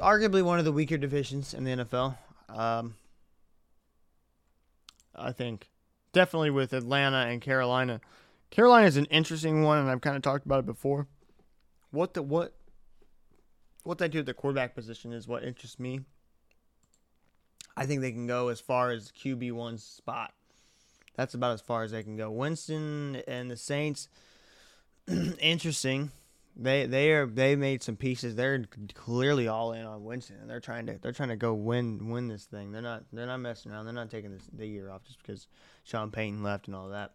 [0.00, 2.16] arguably one of the weaker divisions in the NFL.
[2.48, 2.94] Um,
[5.14, 5.68] I think
[6.12, 8.00] definitely with Atlanta and Carolina.
[8.50, 11.06] Carolina is an interesting one, and I've kind of talked about it before.
[11.90, 12.54] What the what
[13.82, 16.00] what they do at the quarterback position is what interests me.
[17.76, 20.32] I think they can go as far as QB one spot.
[21.16, 22.30] That's about as far as they can go.
[22.30, 24.08] Winston and the Saints,
[25.40, 26.10] interesting.
[26.54, 28.34] They they are they made some pieces.
[28.34, 32.10] They're clearly all in on Winston, and they're trying to they're trying to go win
[32.10, 32.72] win this thing.
[32.72, 33.86] They're not they're not messing around.
[33.86, 35.46] They're not taking this the year off just because
[35.84, 37.12] Sean Payton left and all that.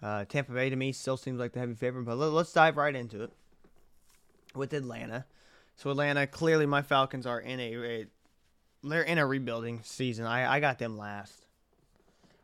[0.00, 2.76] Uh, Tampa Bay to me still seems like the heavy favorite, but let, us dive
[2.76, 3.32] right into it
[4.54, 5.24] with Atlanta.
[5.74, 8.06] So Atlanta, clearly my Falcons are in a, a
[8.84, 10.24] they're in a rebuilding season.
[10.24, 11.44] I, I got them last.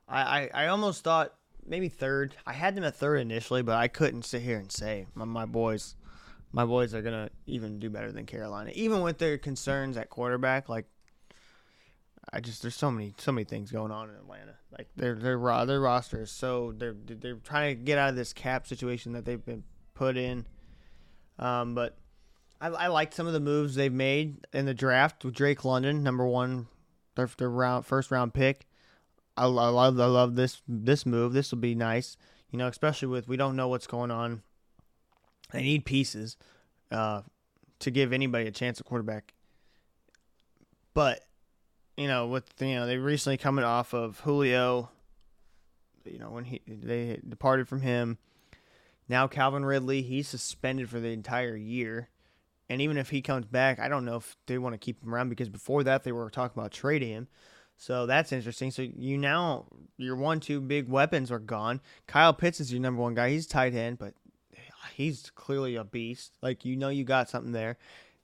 [0.09, 1.35] I, I, I almost thought
[1.67, 2.35] maybe third.
[2.47, 5.47] I had them at third initially, but I couldn't sit here and say my, my
[5.47, 5.97] boys,
[6.53, 10.69] my boys are gonna even do better than Carolina, even with their concerns at quarterback.
[10.69, 10.87] Like,
[12.33, 14.55] I just there's so many so many things going on in Atlanta.
[14.77, 18.33] Like their their their roster is so they're they're trying to get out of this
[18.33, 20.47] cap situation that they've been put in.
[21.39, 21.97] Um, but
[22.61, 26.03] I, I liked some of the moves they've made in the draft with Drake London,
[26.03, 26.69] number one,
[27.15, 28.67] their, their round first round pick.
[29.37, 31.33] I, I love I love this this move.
[31.33, 32.17] This will be nice,
[32.51, 34.43] you know, especially with we don't know what's going on.
[35.53, 36.37] They need pieces
[36.91, 37.23] uh,
[37.81, 39.35] to give anybody a chance at quarterback.
[40.95, 41.25] But
[41.97, 44.91] you know, with you know they recently coming off of Julio,
[46.05, 48.19] you know when he they departed from him.
[49.09, 52.09] Now Calvin Ridley, he's suspended for the entire year.
[52.71, 55.15] And even if he comes back, I don't know if they want to keep him
[55.15, 57.29] around because before that they were talking about trading him.
[57.77, 58.71] So that's interesting.
[58.71, 61.81] So you now your one two big weapons are gone.
[62.07, 63.31] Kyle Pitts is your number one guy.
[63.31, 64.15] He's tight end, but
[64.95, 66.37] he's clearly a beast.
[66.43, 67.77] Like you know you got something there.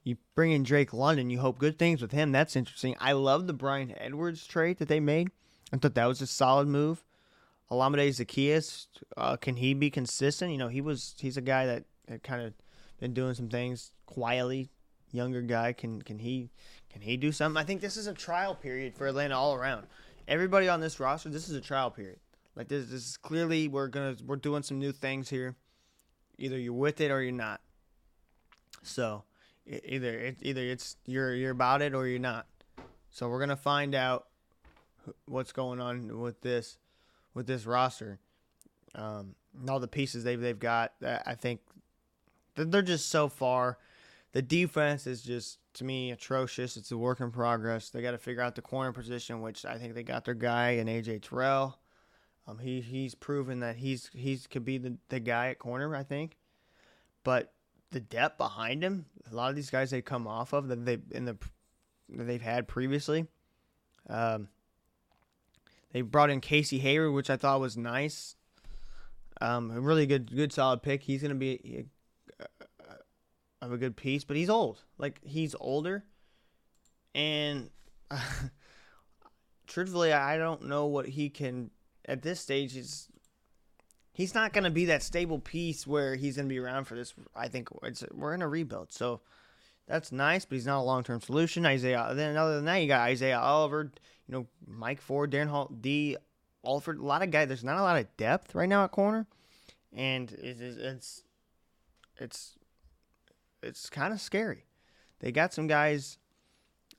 [0.03, 2.33] You bring in Drake London, you hope good things with him.
[2.33, 2.97] That's interesting.
[3.01, 5.31] I love the Bryan Edwards trade that they made.
[5.73, 7.05] I thought that was a solid move.
[7.71, 8.87] Olamide Zaccheaus,
[9.17, 10.51] uh, can he be consistent?
[10.51, 12.55] You know, he was he's a guy that, had kind of
[12.99, 14.71] been doing some things quietly.
[15.13, 16.51] Younger guy, can can he
[16.93, 17.61] can he do something?
[17.61, 19.87] I think this is a trial period for Atlanta all around.
[20.29, 22.19] Everybody on this roster, this is a trial period.
[22.57, 25.57] Like this, this is clearly we're gonna we're doing some new things here.
[26.39, 27.61] Either you're with it or you're not.
[28.83, 29.25] So
[29.67, 32.47] either it, either it's you're you're about it or you're not.
[33.11, 34.27] So we're gonna find out
[35.27, 36.79] what's going on with this
[37.35, 38.19] with this roster.
[38.95, 40.93] Um, and all the pieces they've they've got.
[41.03, 41.61] I think
[42.57, 43.79] they're just so far.
[44.33, 46.77] The defense is just to me atrocious.
[46.77, 47.91] It's a work in progress.
[47.91, 50.71] They got to figure out the corner position, which I think they got their guy
[50.71, 51.79] in AJ Terrell.
[52.47, 55.95] Um, he he's proven that he's he's could be the, the guy at corner.
[55.95, 56.37] I think,
[57.25, 57.53] but
[57.91, 60.99] the depth behind him, a lot of these guys they come off of that they
[61.11, 61.37] in the
[62.11, 63.27] that they've had previously.
[64.09, 64.49] Um,
[65.93, 68.37] they brought in Casey Hayward, which I thought was nice.
[69.41, 71.03] Um, a really good, good, solid pick.
[71.03, 71.87] He's going to be
[73.63, 74.83] of a good piece, but he's old.
[74.99, 76.05] Like he's older,
[77.15, 77.71] and
[78.11, 78.21] uh,
[79.67, 81.71] truthfully, I don't know what he can
[82.07, 82.73] at this stage.
[82.73, 83.09] He's
[84.13, 86.95] he's not going to be that stable piece where he's going to be around for
[86.95, 87.15] this.
[87.35, 89.21] I think it's we're in a rebuild, so
[89.87, 91.67] that's nice, but he's not a long term solution.
[91.67, 92.13] Isaiah.
[92.15, 93.91] Then other than that, you got Isaiah Oliver,
[94.27, 96.17] you know, Mike Ford, Darren Hall, Dee
[96.65, 96.99] Alford.
[96.99, 97.49] A lot of guys.
[97.49, 99.27] There's not a lot of depth right now at corner,
[99.93, 101.23] and it's it's
[102.19, 102.57] it's
[103.63, 104.65] it's kind of scary.
[105.21, 106.19] They got some guys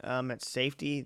[0.03, 1.05] um, at safety.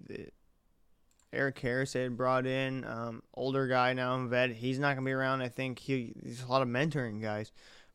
[1.34, 4.52] Erik Harris had brought in um, older guy now, in vet.
[4.52, 5.42] He's not gonna be around.
[5.42, 7.52] I think he, he's a lot of mentoring guys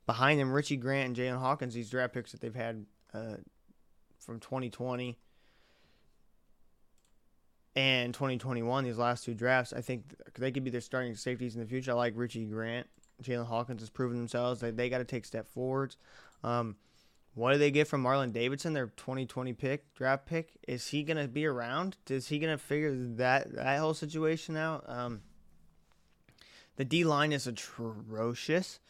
[0.06, 0.52] behind them.
[0.52, 1.74] Richie Grant and Jaylinn Hawkins.
[1.74, 3.36] These draft picks that they've had uh,
[4.18, 5.18] from 2020
[7.76, 8.84] and 2021.
[8.84, 11.92] These last two drafts, I think they could be their starting safeties in the future.
[11.92, 12.86] I like Richie Grant.
[13.22, 14.60] Jaylinn Hawkins has proven themselves.
[14.60, 15.96] They they got to take step forwards.
[16.42, 16.76] Um,
[17.34, 20.50] what do they get from Marlon Davidson, their 2020 pick, draft pick?
[20.66, 21.96] Is he going to be around?
[22.08, 24.84] Is he going to figure that that whole situation out?
[24.88, 25.22] Um,
[26.76, 28.80] the D line is atrocious,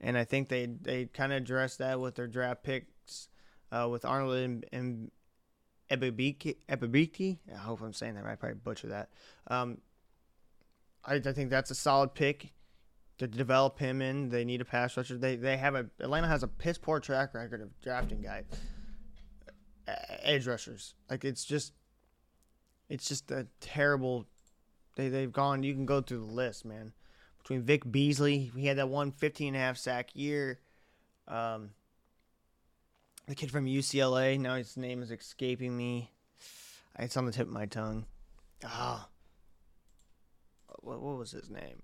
[0.00, 3.28] and I think they they kind of addressed that with their draft picks
[3.70, 5.10] uh, with Arnold and, and
[5.90, 6.56] Ebibiki.
[7.52, 8.32] I hope I'm saying that right.
[8.32, 9.10] I probably butcher that.
[9.48, 9.78] Um,
[11.04, 12.52] I, I think that's a solid pick
[13.20, 14.30] to develop him in.
[14.30, 15.18] They need a pass rusher.
[15.18, 18.44] They they have a Atlanta has a piss poor track record of drafting guys,
[20.22, 20.94] edge rushers.
[21.10, 21.74] Like it's just,
[22.88, 24.26] it's just a terrible.
[24.96, 25.62] They they've gone.
[25.62, 26.94] You can go through the list, man.
[27.42, 30.58] Between Vic Beasley, he had that one 15 and a half sack year.
[31.28, 31.70] Um,
[33.26, 34.40] the kid from UCLA.
[34.40, 36.10] Now his name is escaping me.
[36.98, 38.06] It's on the tip of my tongue.
[38.64, 39.08] Ah.
[39.08, 39.10] Oh.
[40.82, 41.82] What, what was his name?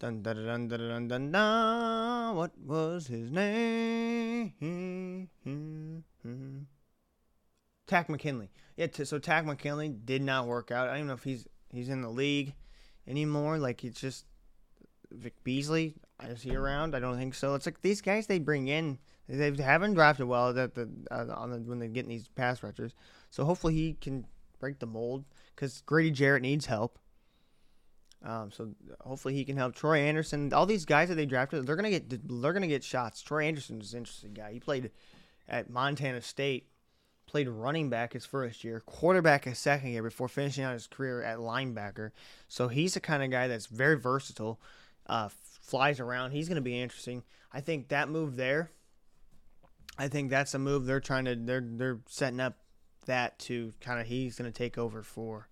[0.00, 2.34] Dun dun dun dun dun dun dun.
[2.34, 4.54] What was his name?
[7.86, 8.50] Takk McKinley.
[8.78, 10.88] Yeah, t- so Takk McKinley did not work out.
[10.88, 12.54] I don't know if he's he's in the league
[13.06, 13.58] anymore.
[13.58, 14.24] Like it's just
[15.10, 15.96] Vic Beasley.
[16.22, 16.94] Is he around?
[16.94, 17.54] I don't think so.
[17.54, 18.98] It's like these guys they bring in.
[19.28, 22.94] They haven't drafted well at the uh, on the when they get these pass rushers.
[23.28, 24.26] So hopefully he can
[24.60, 26.98] break the mold because Grady Jarrett needs help.
[28.22, 30.52] Um, so hopefully he can help Troy Andersen.
[30.52, 33.22] All these guys that they drafted, they're gonna get they're gonna get shots.
[33.22, 34.52] Troy Andersen is an interesting guy.
[34.52, 34.90] He played
[35.48, 36.68] at Montana State,
[37.26, 41.22] played running back his first year, quarterback his second year before finishing out his career
[41.22, 42.10] at linebacker.
[42.46, 44.60] So he's the kind of guy that's very versatile,
[45.06, 45.30] uh,
[45.62, 46.32] flies around.
[46.32, 47.22] He's gonna be interesting.
[47.52, 48.70] I think that move there.
[49.98, 52.58] I think that's a move they're trying to they're they're setting up
[53.06, 55.48] that to kind of he's gonna take over for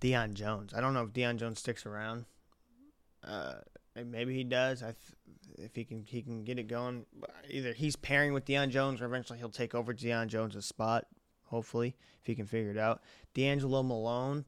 [0.00, 0.72] Deion Jones.
[0.74, 2.24] I don't know if Deion Jones sticks around.
[3.26, 3.54] Uh,
[3.94, 4.82] maybe he does.
[4.82, 4.94] I
[5.58, 7.04] if he can he can get it going.
[7.50, 11.06] Either he's pairing with Deion Jones, or eventually he'll take over Deion Jones' spot.
[11.44, 13.02] Hopefully, if he can figure it out.
[13.34, 14.44] DeAngelo Malone,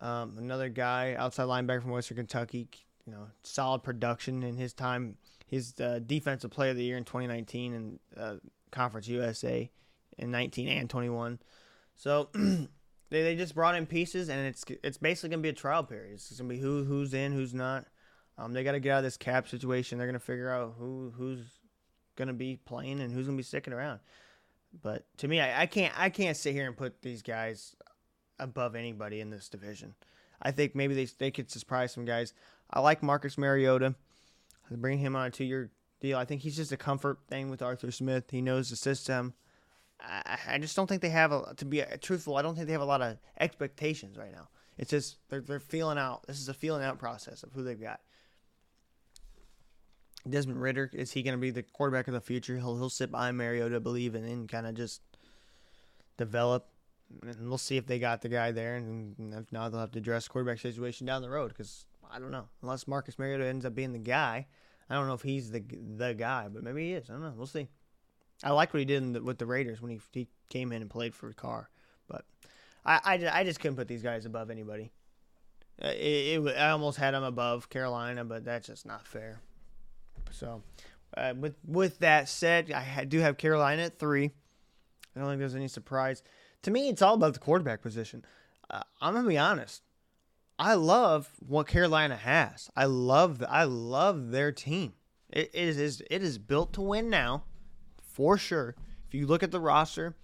[0.00, 2.68] um, another guy outside linebacker from Western Kentucky.
[3.06, 5.16] You know, solid production in his time.
[5.46, 8.36] His uh, defensive player of the year in 2019 and uh,
[8.70, 9.70] Conference USA
[10.18, 11.38] in 19 and 21.
[11.96, 12.30] So
[13.14, 16.14] they, they just brought in pieces, and it's it's basically gonna be a trial period.
[16.14, 17.86] It's gonna be who who's in, who's not.
[18.36, 19.96] Um, they got to get out of this cap situation.
[19.96, 21.40] They're gonna figure out who who's
[22.16, 24.00] gonna be playing and who's gonna be sticking around.
[24.82, 27.76] But to me, I, I can't I can't sit here and put these guys
[28.38, 29.94] above anybody in this division.
[30.42, 32.34] I think maybe they they could surprise some guys.
[32.70, 33.94] I like Marcus Mariota.
[34.70, 36.18] Bring him on a two year deal.
[36.18, 38.24] I think he's just a comfort thing with Arthur Smith.
[38.30, 39.34] He knows the system.
[40.06, 42.36] I, I just don't think they have a to be truthful.
[42.36, 44.48] I don't think they have a lot of expectations right now.
[44.76, 46.26] It's just they're they're feeling out.
[46.26, 48.00] This is a feeling out process of who they've got.
[50.28, 52.56] Desmond Ridder is he going to be the quarterback of the future?
[52.56, 55.02] He'll he'll sit behind Mariota, believe, and then kind of just
[56.16, 56.68] develop.
[57.22, 59.98] And we'll see if they got the guy there, and if not, they'll have to
[59.98, 61.48] address quarterback situation down the road.
[61.48, 64.46] Because I don't know, unless Marcus Mariota ends up being the guy,
[64.88, 65.62] I don't know if he's the
[65.96, 67.10] the guy, but maybe he is.
[67.10, 67.34] I don't know.
[67.36, 67.68] We'll see.
[68.42, 70.90] I like what he did the, with the Raiders when he he came in and
[70.90, 71.70] played for Carr,
[72.08, 72.24] but
[72.84, 74.92] I, I, I just couldn't put these guys above anybody.
[75.82, 79.40] Uh, it, it, I almost had them above Carolina, but that's just not fair.
[80.30, 80.62] So,
[81.16, 84.32] uh, with with that said, I do have Carolina at three.
[85.14, 86.22] I don't think there's any surprise.
[86.62, 88.24] To me, it's all about the quarterback position.
[88.70, 89.82] Uh, I'm gonna be honest.
[90.58, 92.70] I love what Carolina has.
[92.76, 94.94] I love the, I love their team.
[95.30, 97.44] It, it is it is built to win now
[98.14, 98.76] for sure.
[99.08, 100.14] If you look at the roster,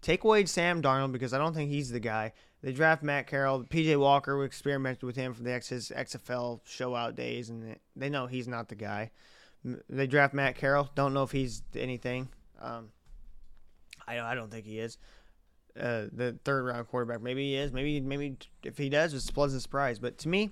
[0.00, 2.32] take away Sam Darnold because I don't think he's the guy.
[2.62, 3.62] They draft Matt Corral.
[3.62, 8.08] PJ Walker, we experimented with him from the his XFL show out days, and they
[8.08, 9.10] know he's not the guy.
[9.88, 10.90] They draft Matt Corral.
[10.94, 12.28] Don't know if he's anything.
[12.60, 12.88] Um,
[14.06, 14.98] I I don't think he is.
[15.78, 17.20] Uh, the third round quarterback.
[17.20, 17.72] Maybe he is.
[17.72, 19.98] Maybe maybe if he does, it's a pleasant surprise.
[19.98, 20.50] But to me,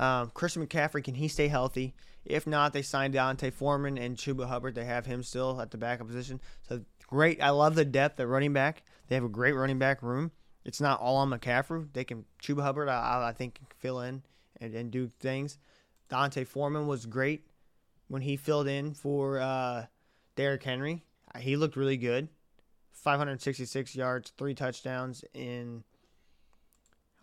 [0.00, 1.94] um, Christian McCaffrey, can he stay healthy?
[2.26, 4.74] If not, they signed D'Onta Foreman and Chuba Hubbard.
[4.74, 6.40] They have him still at the backup position.
[6.68, 7.42] So great.
[7.42, 8.82] I love the depth at running back.
[9.08, 10.32] They have a great running back room.
[10.64, 11.88] It's not all on McCaffrey.
[11.92, 12.88] They can Chuba Hubbard.
[12.88, 14.22] I, I think can fill in
[14.60, 15.58] and, and do things.
[16.08, 17.46] D'Onta Foreman was great
[18.08, 19.86] when he filled in for uh,
[20.34, 21.04] Derrick Henry.
[21.38, 22.28] He looked really good.
[22.92, 25.84] 566 yards, three touchdowns in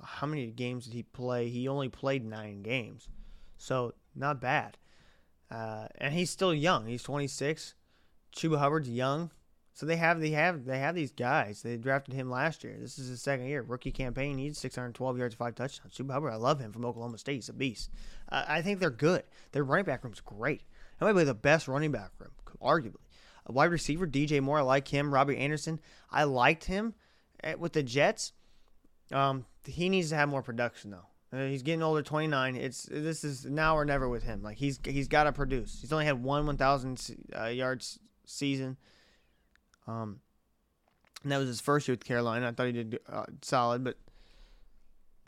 [0.01, 1.49] how many games did he play?
[1.49, 3.09] He only played nine games,
[3.57, 4.77] so not bad.
[5.53, 6.87] Uh, and he's still young.
[6.87, 7.75] He's 26.
[8.35, 9.29] Chuba Hubbard's young,
[9.73, 11.61] so they have they have they have these guys.
[11.61, 12.75] They drafted him last year.
[12.79, 14.39] This is his second year, rookie campaign.
[14.39, 15.93] He's 612 yards, five touchdowns.
[15.93, 17.35] Chuba Hubbard, I love him from Oklahoma State.
[17.35, 17.91] He's a beast.
[18.29, 19.23] Uh, I think they're good.
[19.51, 20.63] Their running back room's great.
[20.97, 22.95] That might be the best running back room, arguably.
[23.45, 25.13] A wide receiver, DJ Moore, I like him.
[25.13, 25.79] Robbie Anderson,
[26.09, 26.95] I liked him
[27.43, 28.33] at, with the Jets.
[29.11, 31.05] Um, he needs to have more production though.
[31.33, 32.55] Uh, he's getting older, 29.
[32.55, 34.43] It's this is now or never with him.
[34.43, 35.79] Like he's he's got to produce.
[35.81, 38.77] He's only had one 1,000 uh, yards season.
[39.87, 40.19] Um,
[41.23, 42.47] and that was his first year with Carolina.
[42.47, 43.97] I thought he did uh, solid, but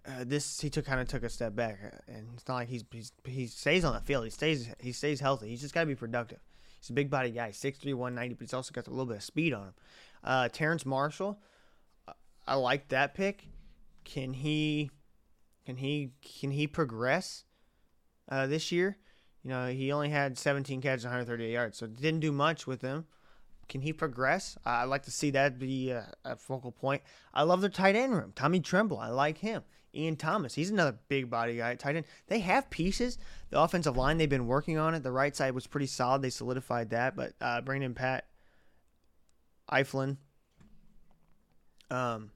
[0.08, 2.68] uh, this he took kind of took a step back, uh, and it's not like
[2.68, 4.26] he's, he's he stays on the field.
[4.26, 5.50] He stays he stays healthy.
[5.50, 6.40] He's just got to be productive.
[6.80, 9.24] He's a big body guy, 6'3", 190, but he's also got a little bit of
[9.24, 9.74] speed on him.
[10.24, 11.40] Uh, Terrace Marshall,
[12.46, 13.48] I like that pick.
[14.04, 14.92] Can he
[15.66, 17.44] can he can he progress
[18.30, 18.98] uh, this year?
[19.44, 23.06] You know, he only had 17 catches, 138 yards, so didn't do much with them.
[23.68, 24.58] Can he progress?
[24.66, 27.02] I'd like to see that be a, a, focal point.
[27.34, 28.32] I love their tight end room.
[28.36, 29.64] Tommy Tremble, I like him.
[29.94, 32.06] Ian Thomas, he's another big body guy tight end.
[32.28, 33.18] They have pieces.
[33.50, 35.04] The offensive line, they've been working on it.
[35.04, 36.22] The right side was pretty solid.
[36.22, 37.16] They solidified that.
[37.16, 38.26] But uh, Brandon Pat,
[39.72, 40.18] Elflein,
[41.90, 42.32] um,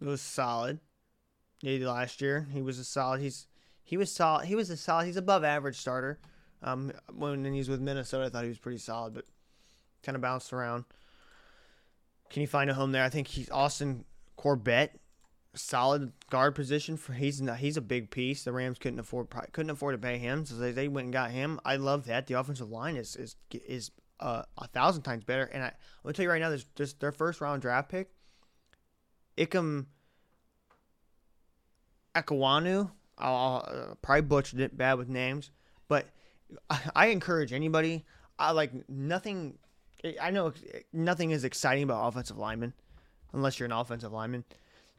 [0.00, 0.80] it was solid.
[1.64, 3.20] Last year he was a solid.
[3.20, 3.46] He's
[3.82, 4.46] he was solid.
[4.46, 5.06] He was a solid.
[5.06, 6.18] He's above average starter.
[6.62, 9.24] Um, when he was with Minnesota, I thought he was pretty solid, but
[10.02, 10.84] kind of bounced around.
[12.30, 13.04] Can he find a home there?
[13.04, 14.04] I think he's Austin
[14.36, 14.98] Corbett,
[15.54, 18.44] solid guard position for he's not, he's a big piece.
[18.44, 21.30] The Rams couldn't afford couldn't afford to pay him, so they, they went and got
[21.30, 21.60] him.
[21.64, 22.26] I love that.
[22.26, 23.90] The offensive line is is is
[24.20, 25.44] uh, a thousand times better.
[25.44, 28.10] And I, I'm gonna tell you right now, there's just their first round draft pick,
[29.36, 29.86] Ikem
[32.14, 32.90] Ekwonu.
[33.18, 35.50] I'll, uh, probably butchered it bad with names,
[35.88, 36.06] but
[36.68, 38.04] I, I encourage anybody.
[38.38, 39.58] I like nothing.
[40.20, 40.52] I know
[40.92, 42.74] nothing is exciting about offensive linemen,
[43.32, 44.44] unless you're an offensive lineman.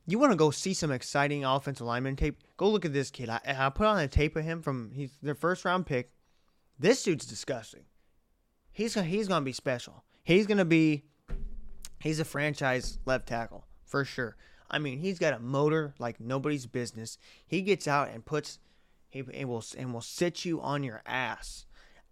[0.07, 2.38] You want to go see some exciting offensive lineman tape?
[2.57, 3.30] Go look at this kid.
[3.30, 6.11] I, I put on a tape of him from he's their first round pick.
[6.80, 7.84] This dude's disgusting.
[8.72, 10.03] He's he's gonna be special.
[10.24, 11.03] He's gonna be
[11.99, 14.36] he's a franchise left tackle for sure.
[14.70, 17.18] I mean, he's got a motor like nobody's business.
[17.45, 18.59] He gets out and puts
[19.09, 21.66] he and will and will sit you on your ass.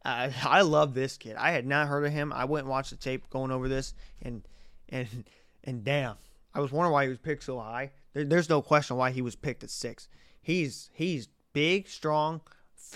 [0.06, 1.36] Uh, I love this kid.
[1.36, 2.32] I had not heard of him.
[2.32, 4.48] I went and watched the tape going over this, and
[4.90, 5.26] and
[5.64, 6.16] and damn,
[6.54, 7.92] I was wondering why he was picked so high.
[8.14, 10.08] There, there's no question why he was picked at six.
[10.42, 12.42] He's he's big, strong.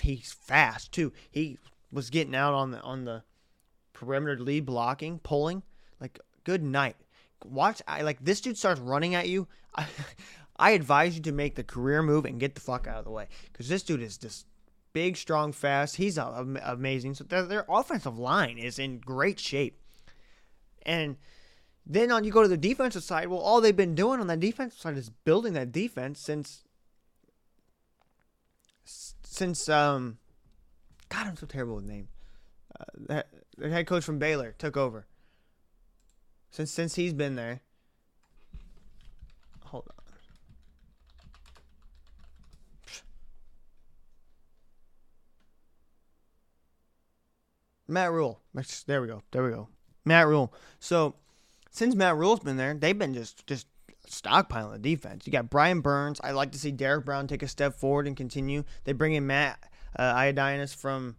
[0.02, 1.12] He's fast too.
[1.32, 1.58] He
[1.92, 3.24] was getting out on the on the
[3.94, 5.64] perimeter lead blocking, pulling.
[6.00, 6.96] Like good night
[7.46, 9.48] watch I like this dude starts running at you.
[9.76, 9.86] I,
[10.60, 13.12] I advise you to make the career move and get the fuck out of the
[13.12, 14.48] way because this dude is just
[14.94, 15.98] big, strong, fast.
[15.98, 17.14] He's uh, amazing.
[17.14, 19.80] So their, their offensive line is in great shape.
[20.84, 21.18] And
[21.86, 23.28] then on you go to the defensive side.
[23.28, 26.64] Well, all they've been doing on that defensive side is building that defense since
[28.84, 30.18] since um.
[31.10, 32.10] God, I'm so terrible with names.
[33.08, 33.22] Uh,
[33.58, 35.06] the head coach from Baylor took over
[36.50, 37.62] since since he's been there.
[39.66, 40.04] Hold on.
[47.88, 48.42] Matt Rhule.
[48.86, 49.22] There we go.
[49.32, 49.70] There we go.
[50.06, 50.54] Matt Rhule.
[50.80, 51.16] So
[51.72, 53.68] since Matt Rhule's been there, they've been just just
[54.10, 55.26] stockpiling the defense.
[55.26, 56.20] You got Brian Burns.
[56.24, 58.64] I like to see Derrick Brown take a step forward and continue.
[58.86, 59.60] They bring in Matt
[59.98, 61.16] uh, from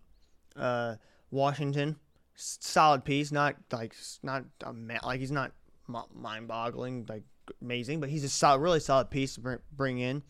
[0.57, 0.97] uh,
[1.31, 1.97] Washington
[2.39, 3.33] solid piece.
[3.33, 4.73] Not like not a
[5.05, 5.53] like he's not
[5.87, 7.25] mind-boggling like
[7.63, 10.23] amazing, but he's a solid, really solid piece to bring in.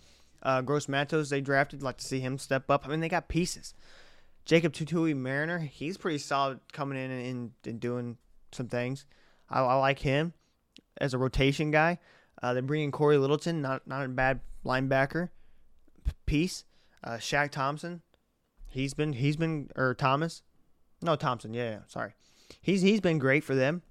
[0.43, 1.83] Uh, Gross Matos they drafted.
[1.83, 2.87] Like to see him step up.
[2.87, 3.75] I mean they got pieces.
[4.45, 8.17] Jacob Tuioti-Mariner, he's pretty solid coming in and, and doing
[8.51, 9.05] some things.
[9.51, 10.33] I, I, like him
[10.99, 11.99] as a rotation guy.
[12.43, 15.29] Uh, they bring in Cory Littleton, not not a bad linebacker
[16.25, 16.65] piece.
[17.05, 18.01] Uh, Shaq Thompson,
[18.71, 20.43] he's been he's been or Thomas,
[21.03, 21.55] no, Thompson.
[21.55, 22.15] Yeah, yeah, sorry.
[22.61, 23.83] He's he's been great for them.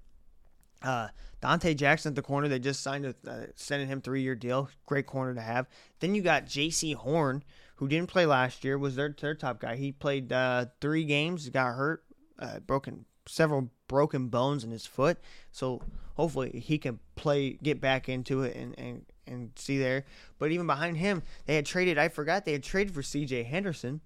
[0.82, 1.08] Uh,
[1.42, 2.48] Donte Jackson at the corner.
[2.48, 4.68] They just signed a uh, sending him three year deal.
[4.86, 5.66] Great corner to have.
[6.00, 7.44] Then you got Jaycee Horn,
[7.76, 8.78] who didn't play last year.
[8.78, 9.76] Was their their top guy.
[9.76, 11.48] He played uh, three games.
[11.48, 12.04] Got hurt.
[12.38, 15.18] Uh, broken several broken bones in his foot.
[15.52, 15.82] So
[16.14, 20.04] hopefully he can play, get back into it, and and and see there.
[20.38, 21.98] But even behind him, they had traded.
[21.98, 23.44] I forgot they had traded for C.J.
[23.44, 24.00] Henderson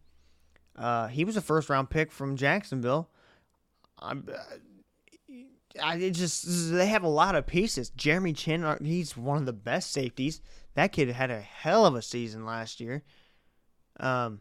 [0.76, 3.08] uh, he was a first round pick from Jacksonville.
[3.98, 5.38] I'm, uh,
[5.82, 7.90] I just they have a lot of pieces.
[7.90, 10.40] Jeremy Chinn, uh, he's one of the best safeties.
[10.74, 13.02] That kid had a hell of a season last year.
[14.00, 14.40] Um,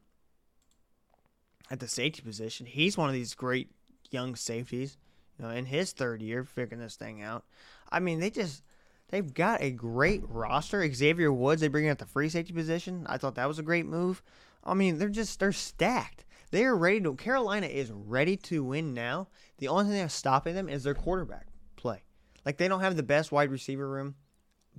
[1.70, 3.70] at the safety position, he's one of these great
[4.10, 4.98] young safeties.
[5.38, 7.46] You know, in his third year, figuring this thing out.
[7.92, 8.64] I mean, they just
[9.10, 10.92] they've got a great roster.
[10.94, 13.06] Xavier Woods, they bring in at the free safety position.
[13.08, 14.22] I thought that was a great move.
[14.64, 16.26] I mean, they're just they're stacked.
[16.52, 17.16] They are ready to.
[17.16, 19.28] Carolina is ready to win now.
[19.58, 22.04] The only thing that's stopping them is their quarterback play.
[22.46, 24.16] Like they don't have the best wide receiver room,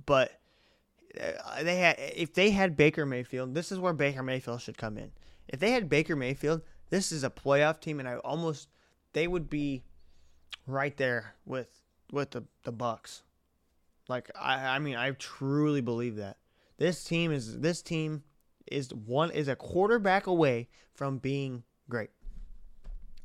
[0.05, 0.39] but
[1.19, 4.97] uh, they had if they had Baker Mayfield, this is where Baker Mayfield should come
[4.97, 5.11] in.
[5.47, 8.69] If they had Baker Mayfield, this is a playoff team, and I almost
[9.13, 9.83] they would be
[10.67, 13.23] right there with with the the Bucks.
[14.07, 16.37] Like I, I mean, I truly believe that
[16.77, 18.23] this team is this team
[18.67, 22.09] is one is a quarterback away from being great,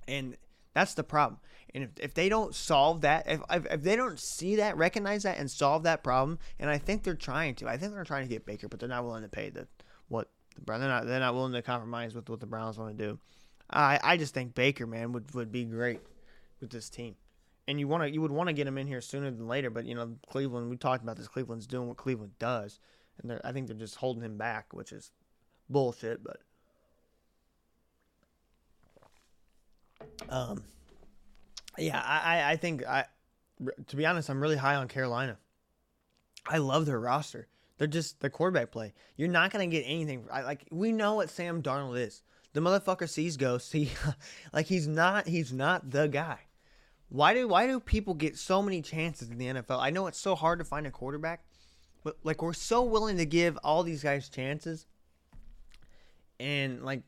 [0.06, 0.36] and
[0.74, 1.40] that's the problem.
[1.74, 5.24] And if, if they don't solve that, if, if, if they don't see that, recognize
[5.24, 7.68] that, and solve that problem, and I think they're trying to.
[7.68, 9.66] I think they're trying to get Baker, but they're not willing to pay the
[10.08, 10.80] what the Browns.
[10.80, 13.18] They're not they're not willing to compromise with what the Browns want to do.
[13.70, 16.00] I I just think Baker man would would be great
[16.60, 17.16] with this team.
[17.66, 19.68] And you want to you would want to get him in here sooner than later,
[19.68, 20.70] but you know Cleveland.
[20.70, 21.28] We talked about this.
[21.28, 22.80] Cleveland's doing what Cleveland does,
[23.22, 25.10] and I think they're just holding him back, which is
[25.68, 26.20] bullshit.
[26.22, 26.40] But
[30.28, 30.62] um,
[31.76, 33.06] yeah, I I think I
[33.86, 35.38] to be honest, I'm really high on Carolina.
[36.46, 37.48] I love their roster.
[37.76, 38.92] They're just the quarterback play.
[39.16, 40.24] You're not gonna get anything.
[40.30, 42.22] I, like we know what Sam Darnold is.
[42.52, 43.72] The motherfucker sees ghosts.
[43.72, 43.90] He
[44.52, 46.40] like he's not he's not the guy.
[47.08, 49.80] Why do why do people get so many chances in the NFL?
[49.80, 51.44] I know it's so hard to find a quarterback,
[52.02, 54.86] but like we're so willing to give all these guys chances.
[56.40, 57.02] And like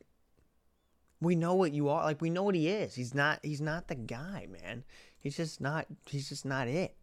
[1.21, 2.03] we know what you are.
[2.03, 2.95] Like we know what he is.
[2.95, 4.83] He's not he's not the guy, man.
[5.19, 6.95] He's just not he's just not it.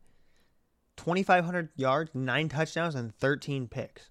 [0.96, 4.10] 2500 yards, 9 touchdowns and 13 picks.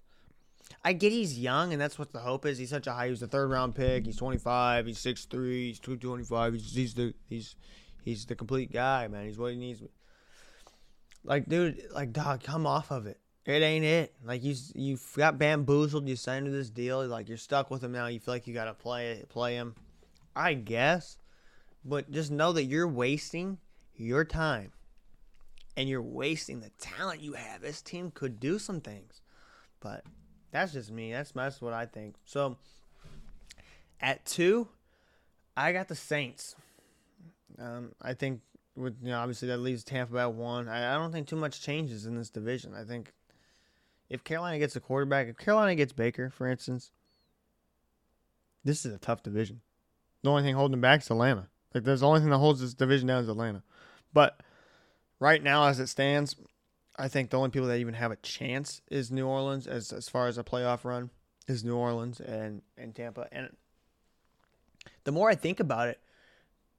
[0.82, 2.58] I get he's young, and that's what the hope is.
[2.58, 3.08] He's such a high.
[3.08, 4.06] He's a third round pick.
[4.06, 4.86] He's 25.
[4.86, 5.50] He's 6'3.
[5.50, 6.54] He's 225.
[6.54, 7.56] He's he's the he's
[8.02, 9.26] he's the complete guy, man.
[9.26, 9.82] He's what he needs.
[11.24, 13.20] Like, dude, like dog, come off of it.
[13.48, 14.12] It ain't it.
[14.22, 16.06] Like you you got bamboozled.
[16.06, 17.06] You signed to this deal.
[17.06, 18.06] Like you're stuck with him now.
[18.06, 19.74] You feel like you gotta play it, play him.
[20.36, 21.16] I guess,
[21.82, 23.56] but just know that you're wasting
[23.96, 24.72] your time,
[25.78, 27.62] and you're wasting the talent you have.
[27.62, 29.22] This team could do some things,
[29.80, 30.04] but
[30.50, 31.12] that's just me.
[31.12, 32.16] That's that's what I think.
[32.26, 32.58] So
[33.98, 34.68] at two,
[35.56, 36.54] I got the Saints.
[37.58, 38.42] Um, I think
[38.76, 40.68] with you know obviously that leaves Tampa at one.
[40.68, 42.74] I, I don't think too much changes in this division.
[42.74, 43.14] I think
[44.10, 46.90] if Carolina gets a quarterback, if Carolina gets Baker, for instance,
[48.64, 49.60] this is a tough division.
[50.22, 51.48] The only thing holding back is Atlanta.
[51.74, 53.62] Like there's the only thing that holds this division down is Atlanta.
[54.12, 54.40] But
[55.20, 56.36] right now, as it stands,
[56.98, 60.08] I think the only people that even have a chance is New Orleans as as
[60.08, 61.10] far as a playoff run
[61.46, 63.28] is New Orleans and and Tampa.
[63.30, 63.50] And
[65.04, 66.00] the more I think about it,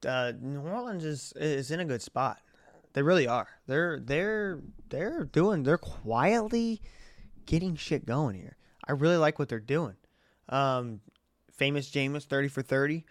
[0.05, 2.39] uh, New Orleans is is in a good spot.
[2.93, 3.47] They really are.
[3.67, 4.59] They're they're
[4.89, 5.63] they're doing.
[5.63, 6.81] They're quietly
[7.49, 8.55] getting shit going here.
[8.87, 9.95] I really like what they're doing.
[10.47, 11.01] Um,
[11.51, 13.05] famous Jameis, thirty for thirty.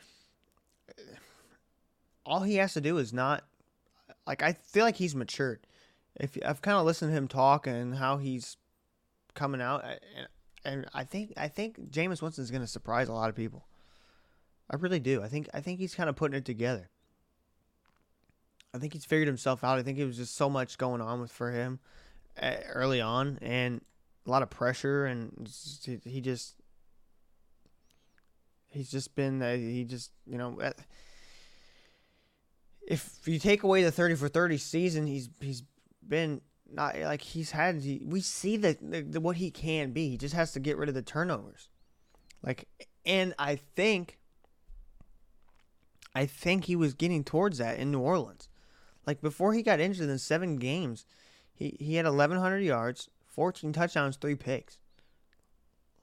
[2.24, 3.45] All he has to do is not
[4.26, 5.66] like I feel like he's matured
[6.18, 8.57] if I've kind of listened to him talk and how he's
[9.34, 9.84] coming out,
[10.64, 13.66] and I think I think Jameis Winston is going to surprise a lot of people.
[14.70, 15.22] I really do.
[15.22, 16.91] I think I think he's kind of putting it together.
[18.72, 19.78] I think he's figured himself out.
[19.78, 21.80] I think it was just so much going on with for him
[22.36, 23.80] eh, early on, and
[24.29, 25.51] a lot of pressure, and
[26.05, 26.55] he just
[28.68, 30.59] he's just been he just you know
[32.87, 35.62] if you take away the 30 for 30 season he's he's
[36.07, 37.83] been not like he's had.
[37.83, 40.11] He, we see the, the, the what he can be.
[40.11, 41.68] He just has to get rid of the turnovers.
[42.43, 42.68] Like,
[43.05, 44.18] and I think,
[46.14, 48.49] I think he was getting towards that in New Orleans.
[49.07, 51.07] Like before he got injured in seven games,
[51.55, 53.09] he he had 1,100 yards,
[53.39, 54.78] 14 touchdowns, three picks.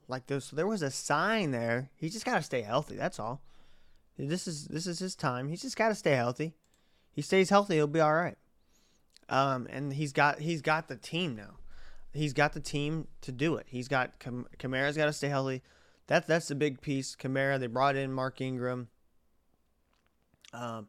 [0.08, 1.90] Like this, there was a sign there.
[1.94, 2.96] He just got to stay healthy.
[2.96, 3.42] That's all.
[4.16, 5.48] This is this is his time.
[5.48, 6.54] He's just got to stay healthy.
[7.12, 8.38] He stays healthy, he'll be all right.
[9.28, 11.58] Um, and he's got he's got the team now.
[12.14, 13.66] He's got the team to do it.
[13.68, 15.60] He's got Kamara's got to stay healthy.
[16.06, 17.14] That's that's the big piece.
[17.14, 18.88] Kamara, they brought in Mark Ingram.
[20.54, 20.88] Um,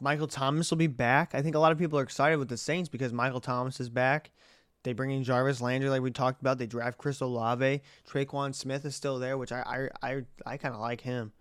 [0.00, 1.34] Michael Thomas will be back.
[1.34, 3.88] I think a lot of people are excited with the Saints because Michael Thomas is
[3.88, 4.32] back.
[4.84, 6.58] They bring in Jarvis Landry, like we talked about.
[6.58, 7.82] They draft Chris Olave.
[8.08, 11.32] Tre'Quan Smith is still there, which I I I, I kind of like him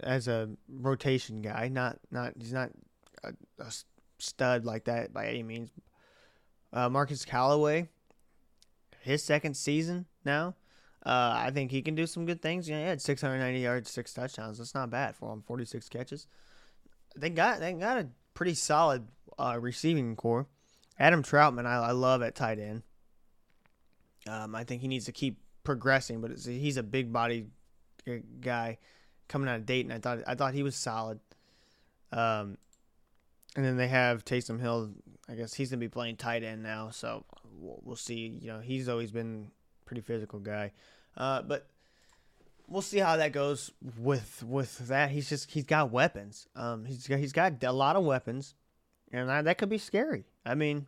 [0.00, 1.68] as a rotation guy.
[1.68, 2.70] Not not he's not
[3.24, 3.72] a, a
[4.18, 5.70] stud like that by any means.
[6.72, 7.88] Uh, Marquez Callaway,
[9.00, 10.54] his second season now.
[11.04, 12.68] Uh, I think he can do some good things.
[12.68, 14.58] Know, he had 690 yards, six touchdowns.
[14.58, 15.42] That's not bad for him.
[15.46, 16.26] 46 catches.
[17.14, 19.06] They got they got a pretty solid
[19.38, 20.46] uh, receiving core.
[20.98, 22.82] Adam Trautman, I, I love at tight end.
[24.28, 27.46] Um, I think he needs to keep progressing, but he's a big body
[28.40, 28.78] guy
[29.28, 29.92] coming out of Dayton.
[29.92, 31.20] I thought I thought he was solid.
[32.12, 32.58] Um,
[33.56, 34.92] and then they have Taysom Hill.
[35.28, 37.24] I guess he's gonna be playing tight end now, so
[37.58, 38.38] we'll, we'll see.
[38.40, 39.50] You know, he's always been
[39.84, 40.72] pretty physical guy,
[41.16, 41.68] uh, but
[42.68, 45.10] we'll see how that goes with with that.
[45.10, 46.48] He's just he's got weapons.
[46.54, 48.54] Um, he's got, he's got a lot of weapons,
[49.12, 50.24] and that, that could be scary.
[50.44, 50.86] I mean,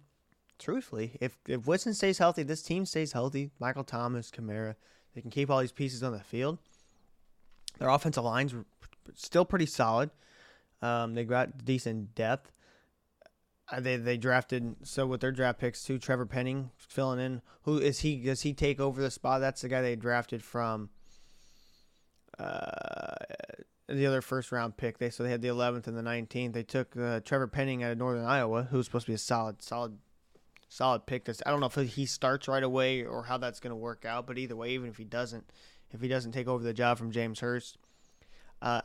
[0.58, 3.50] truthfully, if if Woodson stays healthy, this team stays healthy.
[3.58, 4.74] Michael Thomas, Kamara,
[5.14, 6.58] they can keep all these pieces on the field.
[7.78, 8.54] Their offensive lines
[9.14, 10.10] still pretty solid.
[10.82, 12.52] Um, they got decent depth.
[13.70, 15.98] Uh, they they drafted so with their draft picks too.
[15.98, 17.42] Trevor Penning filling in.
[17.62, 18.16] Who is he?
[18.16, 19.40] Does he take over the spot?
[19.40, 20.90] That's the guy they drafted from.
[22.38, 23.14] Uh,
[23.88, 24.98] the other first round pick.
[24.98, 26.52] They so they had the 11th and the 19th.
[26.52, 29.62] They took uh, Trevor Penning out of Northern Iowa, who's supposed to be a solid,
[29.62, 29.98] solid,
[30.68, 31.24] solid pick.
[31.24, 34.04] This I don't know if he starts right away or how that's going to work
[34.04, 34.26] out.
[34.26, 35.50] But either way, even if he doesn't,
[35.90, 37.78] if he doesn't take over the job from James Hurst,
[38.60, 38.82] uh,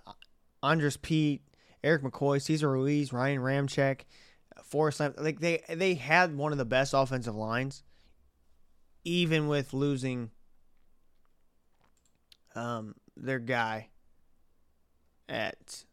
[0.62, 1.42] Andrus Peat,
[1.84, 4.02] Erik McCoy, Cesar Ruiz, Ryan Ramczyk,
[4.64, 7.84] Forrest Lamp, like they they had one of the best offensive lines,
[9.04, 10.32] even with losing
[12.56, 13.90] um, their guy
[15.28, 15.84] at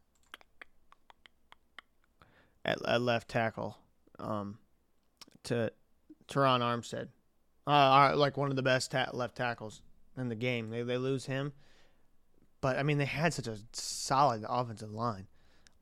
[2.65, 3.79] at, at left tackle
[4.19, 4.59] um,
[5.45, 5.73] to
[6.29, 7.09] Terron Armstead,
[7.67, 9.83] uh, like one of the best ta- left tackles
[10.17, 10.71] in the game.
[10.71, 11.53] They they lose him,
[12.61, 15.27] but I mean they had such a solid offensive line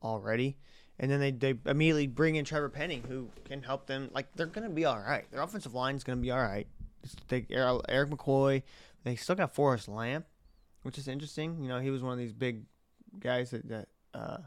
[0.01, 0.57] already
[0.99, 4.09] and then they, they immediately bring in Trevor Penning, who can help them.
[4.13, 5.25] Like they're gonna be all right.
[5.31, 6.67] Their offensive line is gonna be all right.
[7.29, 8.63] They, Erik McCoy.
[9.05, 10.25] They still got Forrest Lamp,
[10.83, 11.61] which is interesting.
[11.61, 12.63] You know, he was one of these big
[13.19, 14.37] guys that that uh,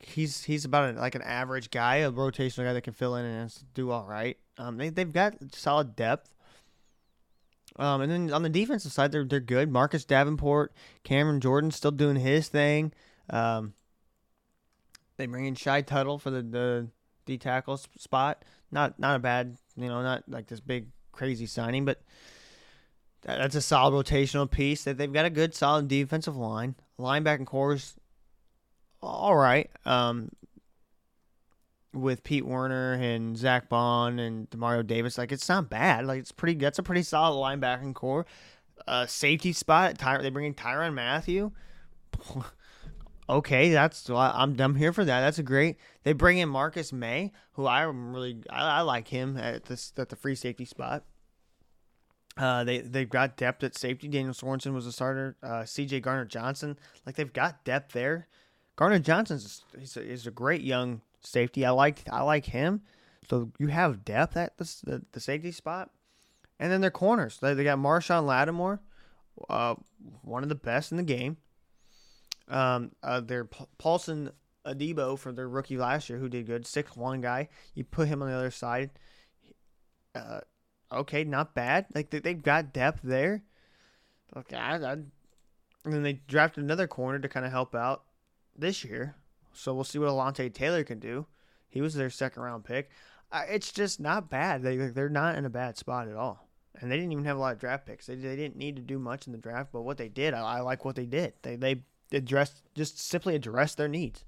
[0.00, 3.54] he's he's about like an average guy, a rotational guy that can fill in and
[3.74, 4.38] do all right.
[4.58, 6.30] Um, they they've got solid depth.
[7.76, 9.70] Um, and then on the defensive side, they're they're good.
[9.70, 10.72] Marcus Davenport,
[11.04, 12.92] Cameron Jordan still doing his thing.
[13.28, 13.74] Um,
[15.16, 16.88] they bring in Shy Tuttle for the the
[17.26, 18.44] D tackle spot.
[18.70, 22.00] Not not a bad, you know, not like this big crazy signing, but
[23.22, 24.84] that's a solid rotational piece.
[24.84, 26.74] That they've got a good solid defensive line.
[26.98, 27.94] Linebacking core is
[29.02, 29.70] all right.
[29.84, 30.30] Um,
[31.92, 36.06] with Pete Werner and Zack Baun and Demario Davis, like it's not bad.
[36.06, 36.58] Like it's pretty.
[36.58, 38.26] That's a pretty solid linebacking core.
[38.86, 39.98] Uh, safety spot.
[39.98, 41.52] Ty- they bring in Tyrann Mathieu.
[43.28, 45.20] okay, that's I'm I'm here for that.
[45.20, 45.76] That's a great.
[46.04, 50.08] They bring in Marcus Maye, who I'm really I, I like him at this at
[50.08, 51.04] the free safety spot.
[52.40, 54.08] Uh, they they've got depth at safety.
[54.08, 55.36] Daniel Sorensen was a starter.
[55.42, 56.00] Uh, C.J.
[56.00, 58.28] Gardner Johnson, like they've got depth there.
[58.76, 61.66] Gardner Johnson's he's a, a great young safety.
[61.66, 62.80] I like I like him.
[63.28, 65.90] So you have depth at the the, the safety spot,
[66.58, 67.36] and then their corners.
[67.38, 68.80] They, they got Marshon Lattimore,
[69.50, 69.74] uh,
[70.22, 71.36] one of the best in the game.
[72.48, 74.30] Um, uh, their Paulson
[74.64, 77.50] Adebo for their rookie last year, who did good, six one guy.
[77.74, 78.92] You put him on the other side.
[80.14, 80.40] Uh,
[80.92, 81.86] okay, not bad.
[81.94, 83.42] Like they, they've got depth there.
[84.36, 85.12] Okay, I, I, and
[85.84, 88.04] then they drafted another corner to kind of help out
[88.56, 89.16] this year.
[89.52, 91.26] So we'll see what Alontae Taylor can do.
[91.68, 92.90] He was their second round pick.
[93.32, 94.62] Uh, it's just not bad.
[94.62, 96.48] They they're not in a bad spot at all.
[96.80, 98.06] And they didn't even have a lot of draft picks.
[98.06, 100.40] They, they didn't need to do much in the draft, but what they did, I,
[100.40, 101.34] I like what they did.
[101.42, 101.82] They they
[102.12, 104.24] address just simply addressed their needs.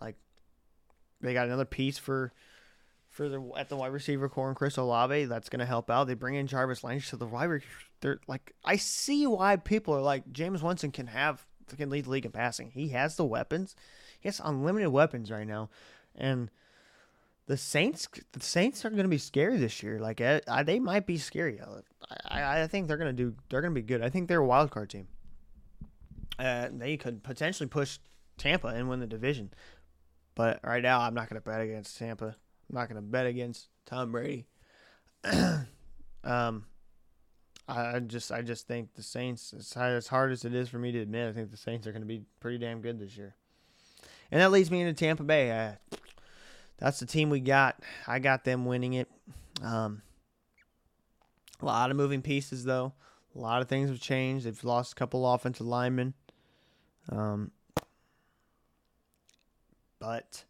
[0.00, 0.16] Like
[1.20, 2.32] they got another piece for
[3.22, 6.06] for the at the wide receiver core and Chris Olave that's going to help out.
[6.06, 9.94] They bring in Jarvis Landry so the wide receiver they're like I see why people
[9.94, 11.44] are like James Winston can have
[11.76, 12.70] can lead the league in passing.
[12.72, 13.74] He has the weapons.
[14.20, 15.70] He has unlimited weapons right now,
[16.14, 16.50] and
[17.46, 19.98] the Saints the Saints are going to be scary this year.
[19.98, 21.60] Like I, they might be scary.
[22.26, 23.34] I, I think they're going to do.
[23.48, 24.02] They're going to be good.
[24.02, 25.08] I think they're a wild card team
[26.38, 27.98] uh, they could potentially push
[28.38, 29.52] Tampa and win the division.
[30.34, 32.36] But right now, I'm not going to bet against Tampa.
[32.72, 34.46] I'm not going to bet against Tom Brady.
[36.24, 36.64] um,
[37.68, 40.98] I just, I just think the Saints, as hard as it is for me to
[41.00, 43.34] admit, I think the Saints are going to be pretty damn good this year.
[44.30, 45.50] And that leads me into Tampa Bay.
[45.50, 45.96] Uh,
[46.78, 47.76] that's the team we got.
[48.06, 49.08] I got them winning it.
[49.62, 50.00] Um,
[51.60, 52.94] a lot of moving pieces, though.
[53.36, 54.46] A lot of things have changed.
[54.46, 56.14] They've lost a couple offensive linemen.
[57.10, 57.50] Um,
[59.98, 60.44] but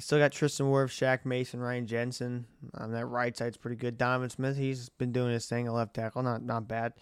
[0.00, 2.46] they still got Tristan Wirfs, Shaq Mason, Ryan Jensen.
[2.72, 3.98] On that right side's pretty good.
[3.98, 6.94] Donovan Smith, he's been doing his thing, a left tackle, not not bad.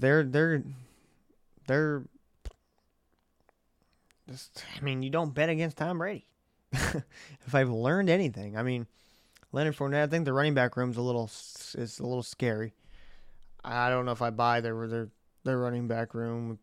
[0.00, 0.64] They're they're
[1.68, 2.02] they're
[4.28, 6.26] just I mean, you don't bet against Tom Brady.
[6.72, 8.88] if I've learned anything, I mean,
[9.52, 12.74] Leonard Fournette, I think the running back room's a little is a little scary.
[13.64, 15.08] I don't know if I buy their their
[15.44, 16.58] their running back room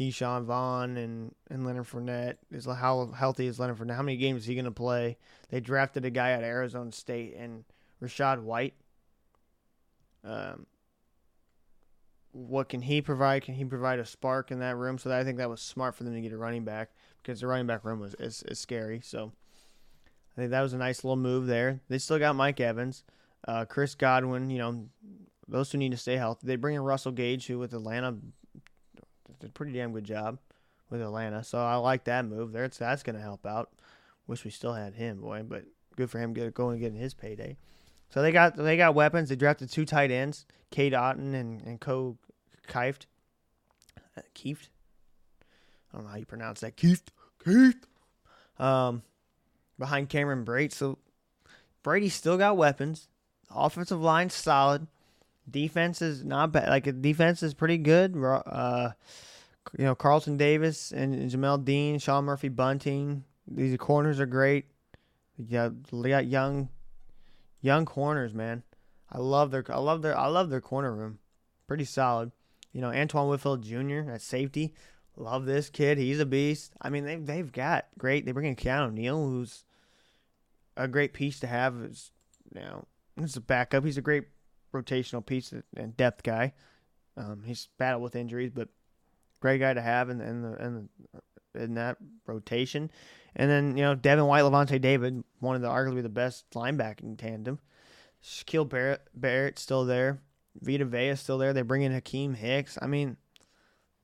[0.00, 2.36] Ke'Shawn Vaughn and, and Leonard Fournette.
[2.50, 3.96] Is how healthy is Leonard Fournette?
[3.96, 5.18] How many games is he going to play?
[5.50, 7.64] They drafted a guy out of Arizona State and
[8.02, 8.72] Rachaad White.
[10.24, 10.64] Um,
[12.32, 13.42] what can he provide?
[13.42, 14.96] Can he provide a spark in that room?
[14.96, 16.92] So that, I think that was smart for them to get a running back
[17.22, 19.02] because the running back room was is, is scary.
[19.04, 19.32] So
[20.34, 21.80] I think that was a nice little move there.
[21.90, 23.04] They still got Mike Evans,
[23.46, 24.48] uh, Chris Godwin.
[24.48, 24.86] You know,
[25.46, 26.46] those two need to stay healthy.
[26.46, 28.16] They bring in Russell Gage, who with Atlanta
[29.40, 30.38] did a pretty damn good job
[30.90, 31.42] with Atlanta.
[31.42, 32.68] So I like that move there.
[32.68, 33.70] That's going to help out.
[34.26, 35.64] Wish we still had him, boy, but
[35.96, 37.56] good for him get, going and getting his payday.
[38.10, 39.28] So they got they got weapons.
[39.28, 42.16] They drafted two tight ends, Cade Otton and and Ko
[42.68, 43.06] Kieft.
[44.16, 44.68] Uh, Kieft.
[45.92, 46.76] I don't know how you pronounce that.
[46.76, 47.08] Kieft.
[47.44, 47.84] Kieft.
[48.58, 49.02] Um,
[49.78, 50.72] behind Cameron Brate.
[50.72, 50.98] So
[51.82, 53.08] Brady still got weapons.
[53.50, 54.86] offensive line solid.
[55.48, 56.68] Defense is not bad.
[56.68, 58.16] Like defense is pretty good.
[58.16, 58.90] Uh,
[59.76, 63.24] you know, Carlton Davis and Jamel Dean, Sean Murphy Bunting.
[63.46, 64.66] These corners are great.
[65.36, 66.68] Yeah, they got young,
[67.60, 68.62] young corners, man.
[69.10, 71.18] I love their, I love their, I love their corner room.
[71.66, 72.32] Pretty solid.
[72.72, 74.10] You know, Antoine Winfield Jr.
[74.10, 74.74] at safety.
[75.16, 75.98] Love this kid.
[75.98, 76.72] He's a beast.
[76.80, 78.24] I mean, they've they've got great.
[78.24, 79.64] They bring in Keanu Neal, who's
[80.76, 81.76] a great piece to have.
[81.82, 82.12] Is
[82.54, 82.86] you know,
[83.20, 84.24] as a backup, he's a great
[84.72, 86.52] rotational piece and depth guy.
[87.16, 88.68] Um, he's battled with injuries, but
[89.40, 90.88] great guy to have in, in the in
[91.54, 91.96] the, in that
[92.26, 92.90] rotation.
[93.36, 97.18] And then you know Devin White, Lavonte David, one of the arguably the best linebacking
[97.18, 97.58] tandem.
[98.22, 100.20] Shaquille Barrett, Barrett still there.
[100.60, 101.52] Vita Vea still there.
[101.52, 102.76] They bring in Akiem Hicks.
[102.82, 103.16] I mean,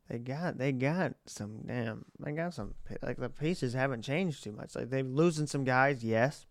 [0.08, 2.04] they got they got some damn.
[2.20, 4.74] They got some like the pieces haven't changed too much.
[4.74, 6.46] Like they're losing some guys, yes.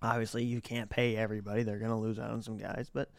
[0.00, 1.62] Obviously, you can't pay everybody.
[1.62, 3.10] They're gonna lose out on some guys, but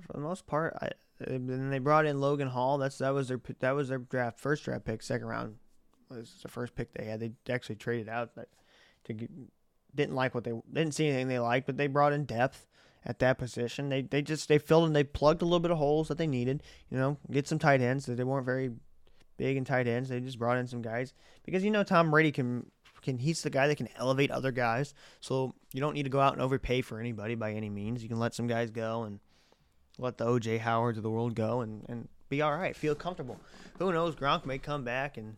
[0.00, 0.86] for the most part, I
[1.26, 2.78] eh, and they brought in Logan Hall.
[2.78, 5.56] That's that was their that was their draft first draft pick, second round
[6.08, 7.20] was the first pick they had.
[7.20, 8.30] They actually traded out
[9.04, 9.14] to
[9.94, 12.66] didn't like what they didn't see anything they liked, but they brought in depth
[13.04, 13.88] at that position.
[13.88, 16.26] They they just they filled and they plugged a little bit of holes that they
[16.26, 16.62] needed.
[16.90, 18.70] You know, get some tight ends that they weren't very
[19.36, 20.08] big in tight ends.
[20.08, 21.12] They just brought in some guys
[21.44, 22.70] because you know Tom Brady can
[23.02, 24.94] can he's the guy that can elevate other guys.
[25.20, 28.02] So you don't need to go out and overpay for anybody by any means.
[28.02, 29.20] You can let some guys go and
[29.98, 33.38] let the OJ Howards of the world go and and be all right, feel comfortable.
[33.78, 34.14] Who knows?
[34.14, 35.36] Gronk may come back and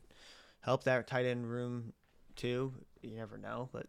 [0.61, 1.93] help that tight end room
[2.37, 2.73] too.
[3.03, 3.87] You never know, but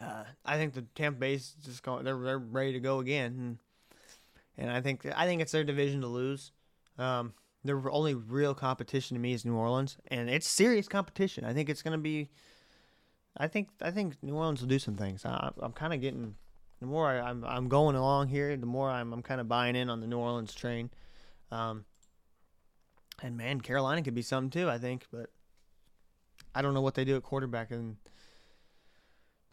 [0.00, 2.04] uh, I think the Tampa Bay's just going.
[2.04, 3.58] They're they're ready to go again, and,
[4.56, 6.52] and I think I think it's their division to lose.
[6.98, 7.34] Um,
[7.64, 11.44] their only real competition to me is New Orleans, and it's serious competition.
[11.44, 12.28] I think it's going to be.
[13.36, 15.24] I think I think New Orleans will do some things.
[15.24, 16.36] I, am kind of getting
[16.80, 19.48] the more I, am I'm, I'm going along here, the more I'm I'm kind of
[19.48, 20.90] buying in on the New Orleans train.
[21.50, 21.86] Um,
[23.22, 24.68] and man, Carolina could be something too.
[24.68, 25.30] I think, but
[26.54, 27.96] I don't know what they do at quarterback, and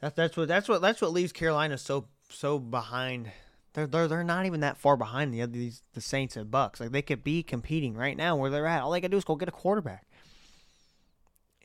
[0.01, 3.31] that's that's what that's what that's what leaves Carolina so so behind.
[3.73, 6.79] They're they're they're not even that far behind the these the Saints and Bucks.
[6.79, 8.81] Like they could be competing right now where they're at.
[8.81, 10.05] All they gotta do is go get a quarterback.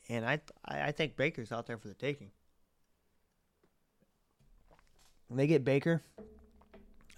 [0.09, 2.31] And I I think Baker's out there for the taking.
[5.27, 6.01] When they get Baker,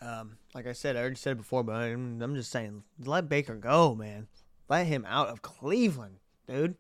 [0.01, 3.55] um, like I said, I already said before, but I'm, I'm just saying, let Baker
[3.55, 4.27] go, man.
[4.67, 6.17] Let him out of Cleveland,
[6.47, 6.75] dude.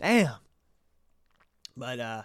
[0.00, 0.36] Damn.
[1.76, 2.22] But uh,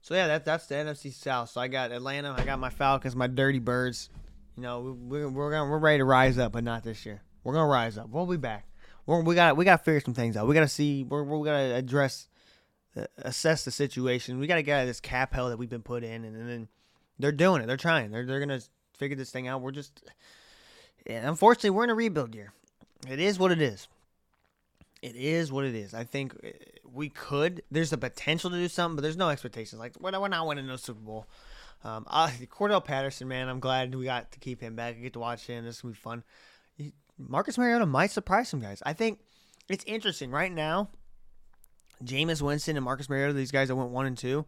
[0.00, 1.50] so yeah, that that's the NFC South.
[1.50, 4.08] So I got Atlanta, I got my Falcons, my Dirty Birds.
[4.56, 7.22] You know, we, we're gonna we're ready to rise up, but not this year.
[7.44, 8.08] We're gonna rise up.
[8.10, 8.66] We'll be back.
[9.06, 10.46] We're, we got we got to figure some things out.
[10.46, 11.04] We got to see.
[11.04, 12.28] We're we got to address,
[12.96, 14.38] uh, assess the situation.
[14.38, 16.36] We got to get out of this cap hell that we've been put in, and,
[16.36, 16.68] and then
[17.18, 17.66] they're doing it.
[17.66, 18.10] They're trying.
[18.10, 18.60] They're they're gonna
[18.96, 19.62] figure this thing out.
[19.62, 20.02] We're just,
[21.06, 22.52] unfortunately, we're in a rebuild year.
[23.08, 23.88] It is what it is.
[25.02, 25.94] It is what it is.
[25.94, 26.50] I think uh,
[26.92, 27.62] we could.
[27.70, 29.80] There's a potential to do something, but there's no expectations.
[29.80, 31.26] Like we're not winning no Super Bowl.
[31.82, 34.96] Um, Cordarrelle Patterson, man, I'm glad we got to keep him back.
[34.96, 35.64] I get to watch him.
[35.64, 36.22] This will be fun.
[37.18, 38.82] Marcus Mariota might surprise some guys.
[38.84, 39.20] I think
[39.68, 40.90] it's interesting right now.
[42.04, 44.46] Jameis Winston and Marcus Mariota, these guys that went one and two,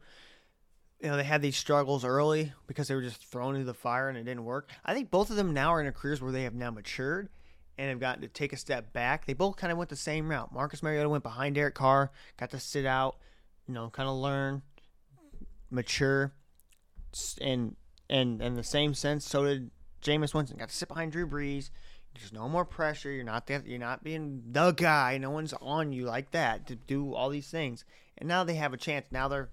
[1.01, 4.09] you know, they had these struggles early because they were just thrown into the fire
[4.09, 4.71] and it didn't work.
[4.85, 7.29] I think both of them now are in careers where they have now matured
[7.77, 9.27] and have gotten to take a step back.
[9.27, 10.53] They both kind of went the same route.
[10.53, 13.17] Marcus Mariota went behind Derek Carr, got to sit out,
[13.67, 14.63] you know, kind of learn,
[15.71, 16.33] mature,
[17.41, 17.77] and
[18.11, 19.71] and in the same sense, so did
[20.03, 20.59] Jameis Winston.
[20.59, 21.71] Got to sit behind Drew Brees.
[22.15, 23.11] There's no more pressure.
[23.11, 23.67] You're not that.
[23.67, 25.17] You're not being the guy.
[25.19, 27.85] No one's on you like that to do all these things.
[28.19, 29.07] And now they have a chance.
[29.11, 29.51] Now they're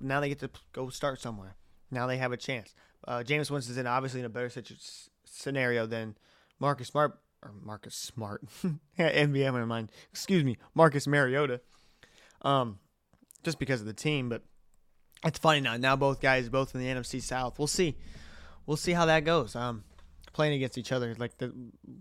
[0.00, 1.56] now they get to go start somewhere.
[1.90, 2.74] Now they have a chance.
[3.06, 4.74] Uh, Jameis Winston's in obviously in a better situ-
[5.24, 6.16] scenario than
[6.58, 8.42] Marcus Smart or Marcus Smart,
[8.98, 9.90] NBA in mind.
[10.10, 11.60] Excuse me, Marcus Mariota.
[12.42, 12.78] Um,
[13.42, 14.42] just because of the team, but
[15.24, 15.76] it's funny now.
[15.76, 17.58] Now both guys, both in the NFC South.
[17.58, 17.96] We'll see.
[18.66, 19.54] We'll see how that goes.
[19.56, 19.84] Um,
[20.32, 21.52] playing against each other, like the,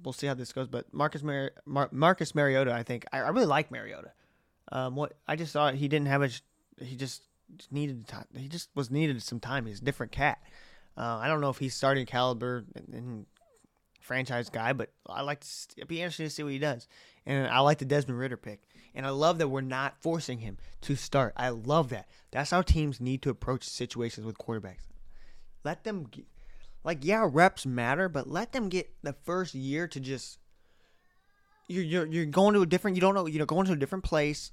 [0.04, 0.68] we'll see how this goes.
[0.68, 4.12] But Marcus Mar- Mar- Marcus Mariota, I think I, I really like Mariota.
[4.72, 6.30] Um, what I just thought he didn't have a,
[6.84, 7.24] he just
[7.72, 8.26] needed time.
[8.36, 9.66] He just was needed some time.
[9.66, 10.40] He's a different cat.
[10.98, 13.26] Uh, I don't know if he's starting caliber and, and
[14.00, 15.48] franchise guy, but I like to
[15.78, 16.88] it'd be interesting to see what he does.
[17.26, 18.62] And I like the Desmond Ridder pick.
[18.96, 21.34] And I love that we're not forcing him to start.
[21.36, 22.08] I love that.
[22.32, 24.88] That's how teams need to approach situations with quarterbacks.
[25.64, 26.26] Let them get,
[26.84, 30.38] like yeah, reps matter, but let them get the first year to just
[31.68, 33.78] you're you're, you're going to a different you don't know, you know, going to a
[33.78, 34.52] different place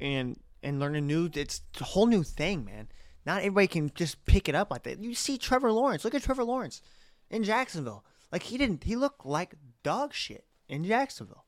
[0.00, 2.88] and and learn a new it's a whole new thing, man.
[3.26, 5.02] Not everybody can just pick it up like that.
[5.02, 6.04] You see Trevor Lawrence.
[6.04, 6.82] Look at Trevor Lawrence
[7.30, 8.04] in Jacksonville.
[8.30, 11.44] Like he didn't he looked like dog shit in Jacksonville.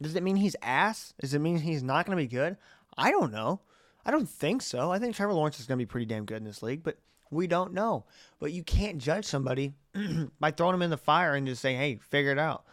[0.00, 1.14] Does it mean he's ass?
[1.20, 2.56] Does it mean he's not going to be good?
[2.96, 3.60] I don't know.
[4.04, 4.90] I don't think so.
[4.90, 6.98] I think Trevor Lawrence is going to be pretty damn good in this league, but
[7.30, 8.04] we don't know.
[8.38, 9.74] But you can't judge somebody
[10.40, 12.64] by throwing them in the fire and just saying, "Hey, figure it out."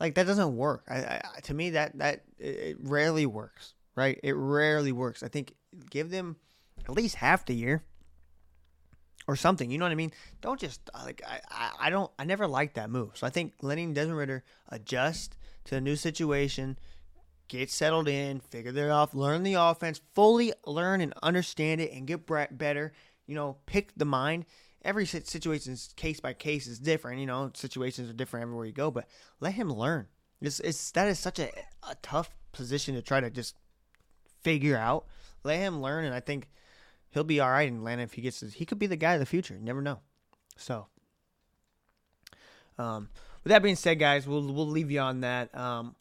[0.00, 0.84] Like that doesn't work.
[0.88, 3.74] I, I, to me, that that it rarely works.
[3.94, 4.18] Right?
[4.22, 5.22] It rarely works.
[5.22, 5.54] I think
[5.90, 6.36] give them
[6.88, 7.84] at least half the year
[9.26, 9.70] or something.
[9.70, 10.12] You know what I mean?
[10.40, 13.10] Don't just like I, I, I don't I never liked that move.
[13.14, 16.78] So I think letting Desmond Ridder adjust to a new situation,
[17.48, 22.06] get settled in, figure it off, learn the offense, fully learn and understand it, and
[22.06, 22.92] get better.
[23.26, 24.46] You know, pick the mind.
[24.82, 27.20] Every situation case by case is different.
[27.20, 29.06] You know, situations are different everywhere you go, but
[29.40, 30.06] let him learn.
[30.40, 31.50] It's, it's that is such a,
[31.88, 33.56] a tough position to try to just
[34.42, 35.06] figure out.
[35.44, 36.48] Let him learn, and I think
[37.10, 38.40] he'll be all right in Atlanta if he gets.
[38.40, 39.54] His, he could be the guy of the future.
[39.54, 40.00] You never know.
[40.56, 40.86] So,
[42.78, 43.08] um,
[43.42, 45.54] with that being said, guys, we'll we'll leave you on that.
[45.56, 45.94] Um,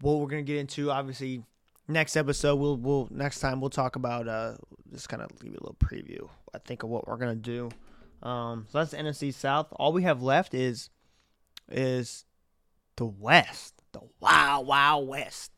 [0.00, 1.42] what we're gonna get into, obviously,
[1.86, 4.54] next episode, we'll we'll next time we'll talk about uh,
[4.92, 6.28] just kind of give you a little preview.
[6.54, 7.70] I think of what we're gonna do.
[8.22, 9.68] Um, so that's the NFC South.
[9.72, 10.90] All we have left is
[11.70, 12.24] is
[12.96, 15.52] the West, the Wow Wow West.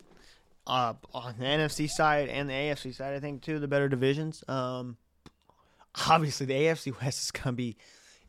[0.67, 3.89] Uh, on the NFC side and the AFC side, I think two of the better
[3.89, 4.45] divisions.
[4.47, 4.99] Um,
[6.09, 7.77] obviously the AFC West is gonna be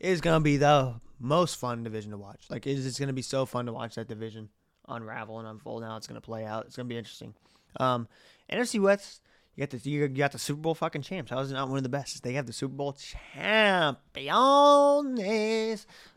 [0.00, 2.46] is gonna be the most fun division to watch.
[2.50, 4.48] Like it's, it's gonna be so fun to watch that division
[4.88, 5.84] unravel and unfold.
[5.84, 6.66] How it's gonna play out.
[6.66, 7.34] It's gonna be interesting.
[7.80, 8.08] Um,
[8.50, 9.22] NFC West,
[9.54, 11.30] you got the you got the Super Bowl fucking champs.
[11.30, 12.22] How is it not one of the best?
[12.22, 13.96] They have the Super Bowl champions.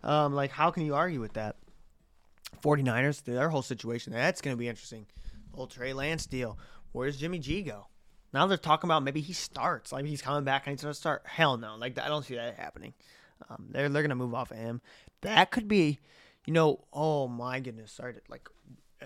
[0.04, 1.56] Um, like how can you argue with that?
[2.64, 4.12] 49ers, their whole situation.
[4.12, 5.06] That's gonna be interesting.
[5.54, 6.58] Old Trey Lance deal.
[6.92, 7.88] Where's Jimmy G go?
[8.34, 9.92] Now they're talking about maybe he starts.
[9.92, 11.24] Like he's coming back and he's gonna start.
[11.26, 11.76] Hell no.
[11.78, 12.94] Like I don't see that happening.
[13.50, 14.82] Um, they're they're gonna move off of him.
[15.22, 16.00] That could be,
[16.46, 18.48] you know, oh my goodness, sorry, like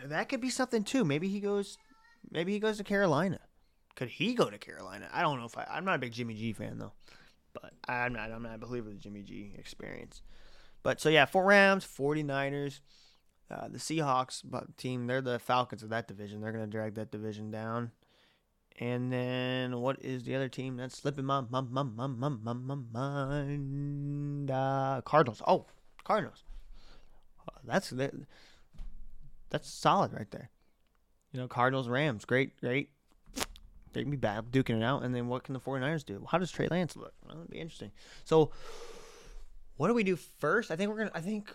[0.05, 1.03] that could be something too.
[1.03, 1.77] Maybe he goes,
[2.31, 3.39] maybe he goes to Carolina.
[3.95, 5.09] Could he go to Carolina?
[5.11, 5.67] I don't know if I.
[5.69, 6.93] I'm not a big Jimmy G fan though,
[7.53, 8.31] but I'm not.
[8.31, 10.21] I'm not a believer of the Jimmy G experience.
[10.83, 12.79] But so yeah, four Rams, 49ers,
[13.51, 14.43] uh, the Seahawks
[14.77, 15.07] team.
[15.07, 16.39] They're the Falcons of that division.
[16.39, 17.91] They're gonna drag that division down.
[18.79, 22.53] And then what is the other team that's slipping my my my my my my,
[22.53, 24.49] my mind?
[24.49, 25.41] Uh, Cardinals.
[25.45, 25.65] Oh,
[26.05, 26.43] Cardinals.
[27.65, 28.13] That's that,
[29.49, 30.49] that's solid right there.
[31.33, 32.89] You know, Cardinals, Rams, great, great.
[33.91, 35.03] They can be bad, duking it out.
[35.03, 36.25] And then what can the 49ers do?
[36.29, 37.13] How does Trey Lance look?
[37.25, 37.91] Well, that'd be interesting.
[38.23, 38.51] So,
[39.77, 40.71] what do we do first?
[40.71, 41.11] I think we're gonna.
[41.13, 41.53] I think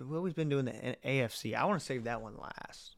[0.00, 1.54] we've always been doing the AFC.
[1.54, 2.96] I want to save that one last.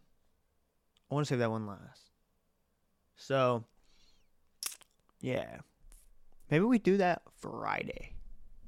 [1.11, 2.11] I want to save that one last.
[3.22, 3.62] So,
[5.20, 5.58] yeah,
[6.50, 8.10] maybe we do that Friday.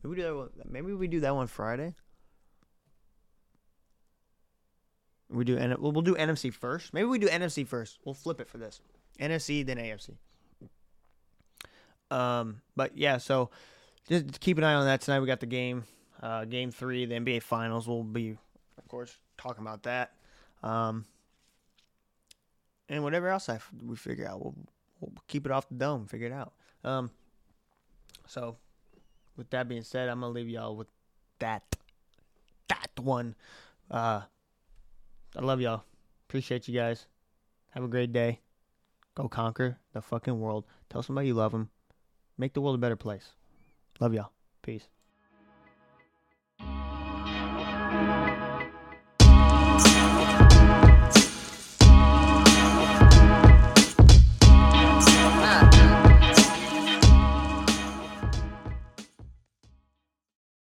[0.02, 0.36] Maybe we do that.
[0.36, 1.94] One, maybe we do that one Friday.
[5.28, 6.94] We do we'll, we'll do NFC first.
[6.94, 7.98] Maybe we do NFC first.
[8.05, 8.80] We'll flip it for this.
[9.18, 10.14] NFC then AFC.
[12.16, 13.50] Um, but yeah, so
[14.09, 15.18] just keep an eye on that tonight.
[15.18, 15.82] We got the game,
[16.22, 17.88] uh, game three, the NBA Finals.
[17.88, 18.36] We'll be,
[18.78, 20.12] of course, talking about that.
[20.62, 21.07] Um,
[22.89, 24.55] and whatever else I we figure out, we'll,
[25.01, 26.53] we'll keep it off the dome, figure it out.
[26.82, 27.11] Um,
[28.26, 28.57] so,
[29.37, 30.89] with that being said, I'm gonna leave y'all with
[31.39, 31.62] that
[32.68, 33.35] that one.
[33.91, 34.22] Uh,
[35.37, 35.85] I love y'all.
[36.28, 37.07] Appreciate you guys.
[37.70, 38.41] Have a great day.
[39.14, 40.64] Go conquer the fucking world.
[40.91, 41.70] Tell somebody you love them.
[42.39, 43.30] Make the world a better place.
[44.01, 44.32] Love y'all.
[44.62, 44.89] Peace.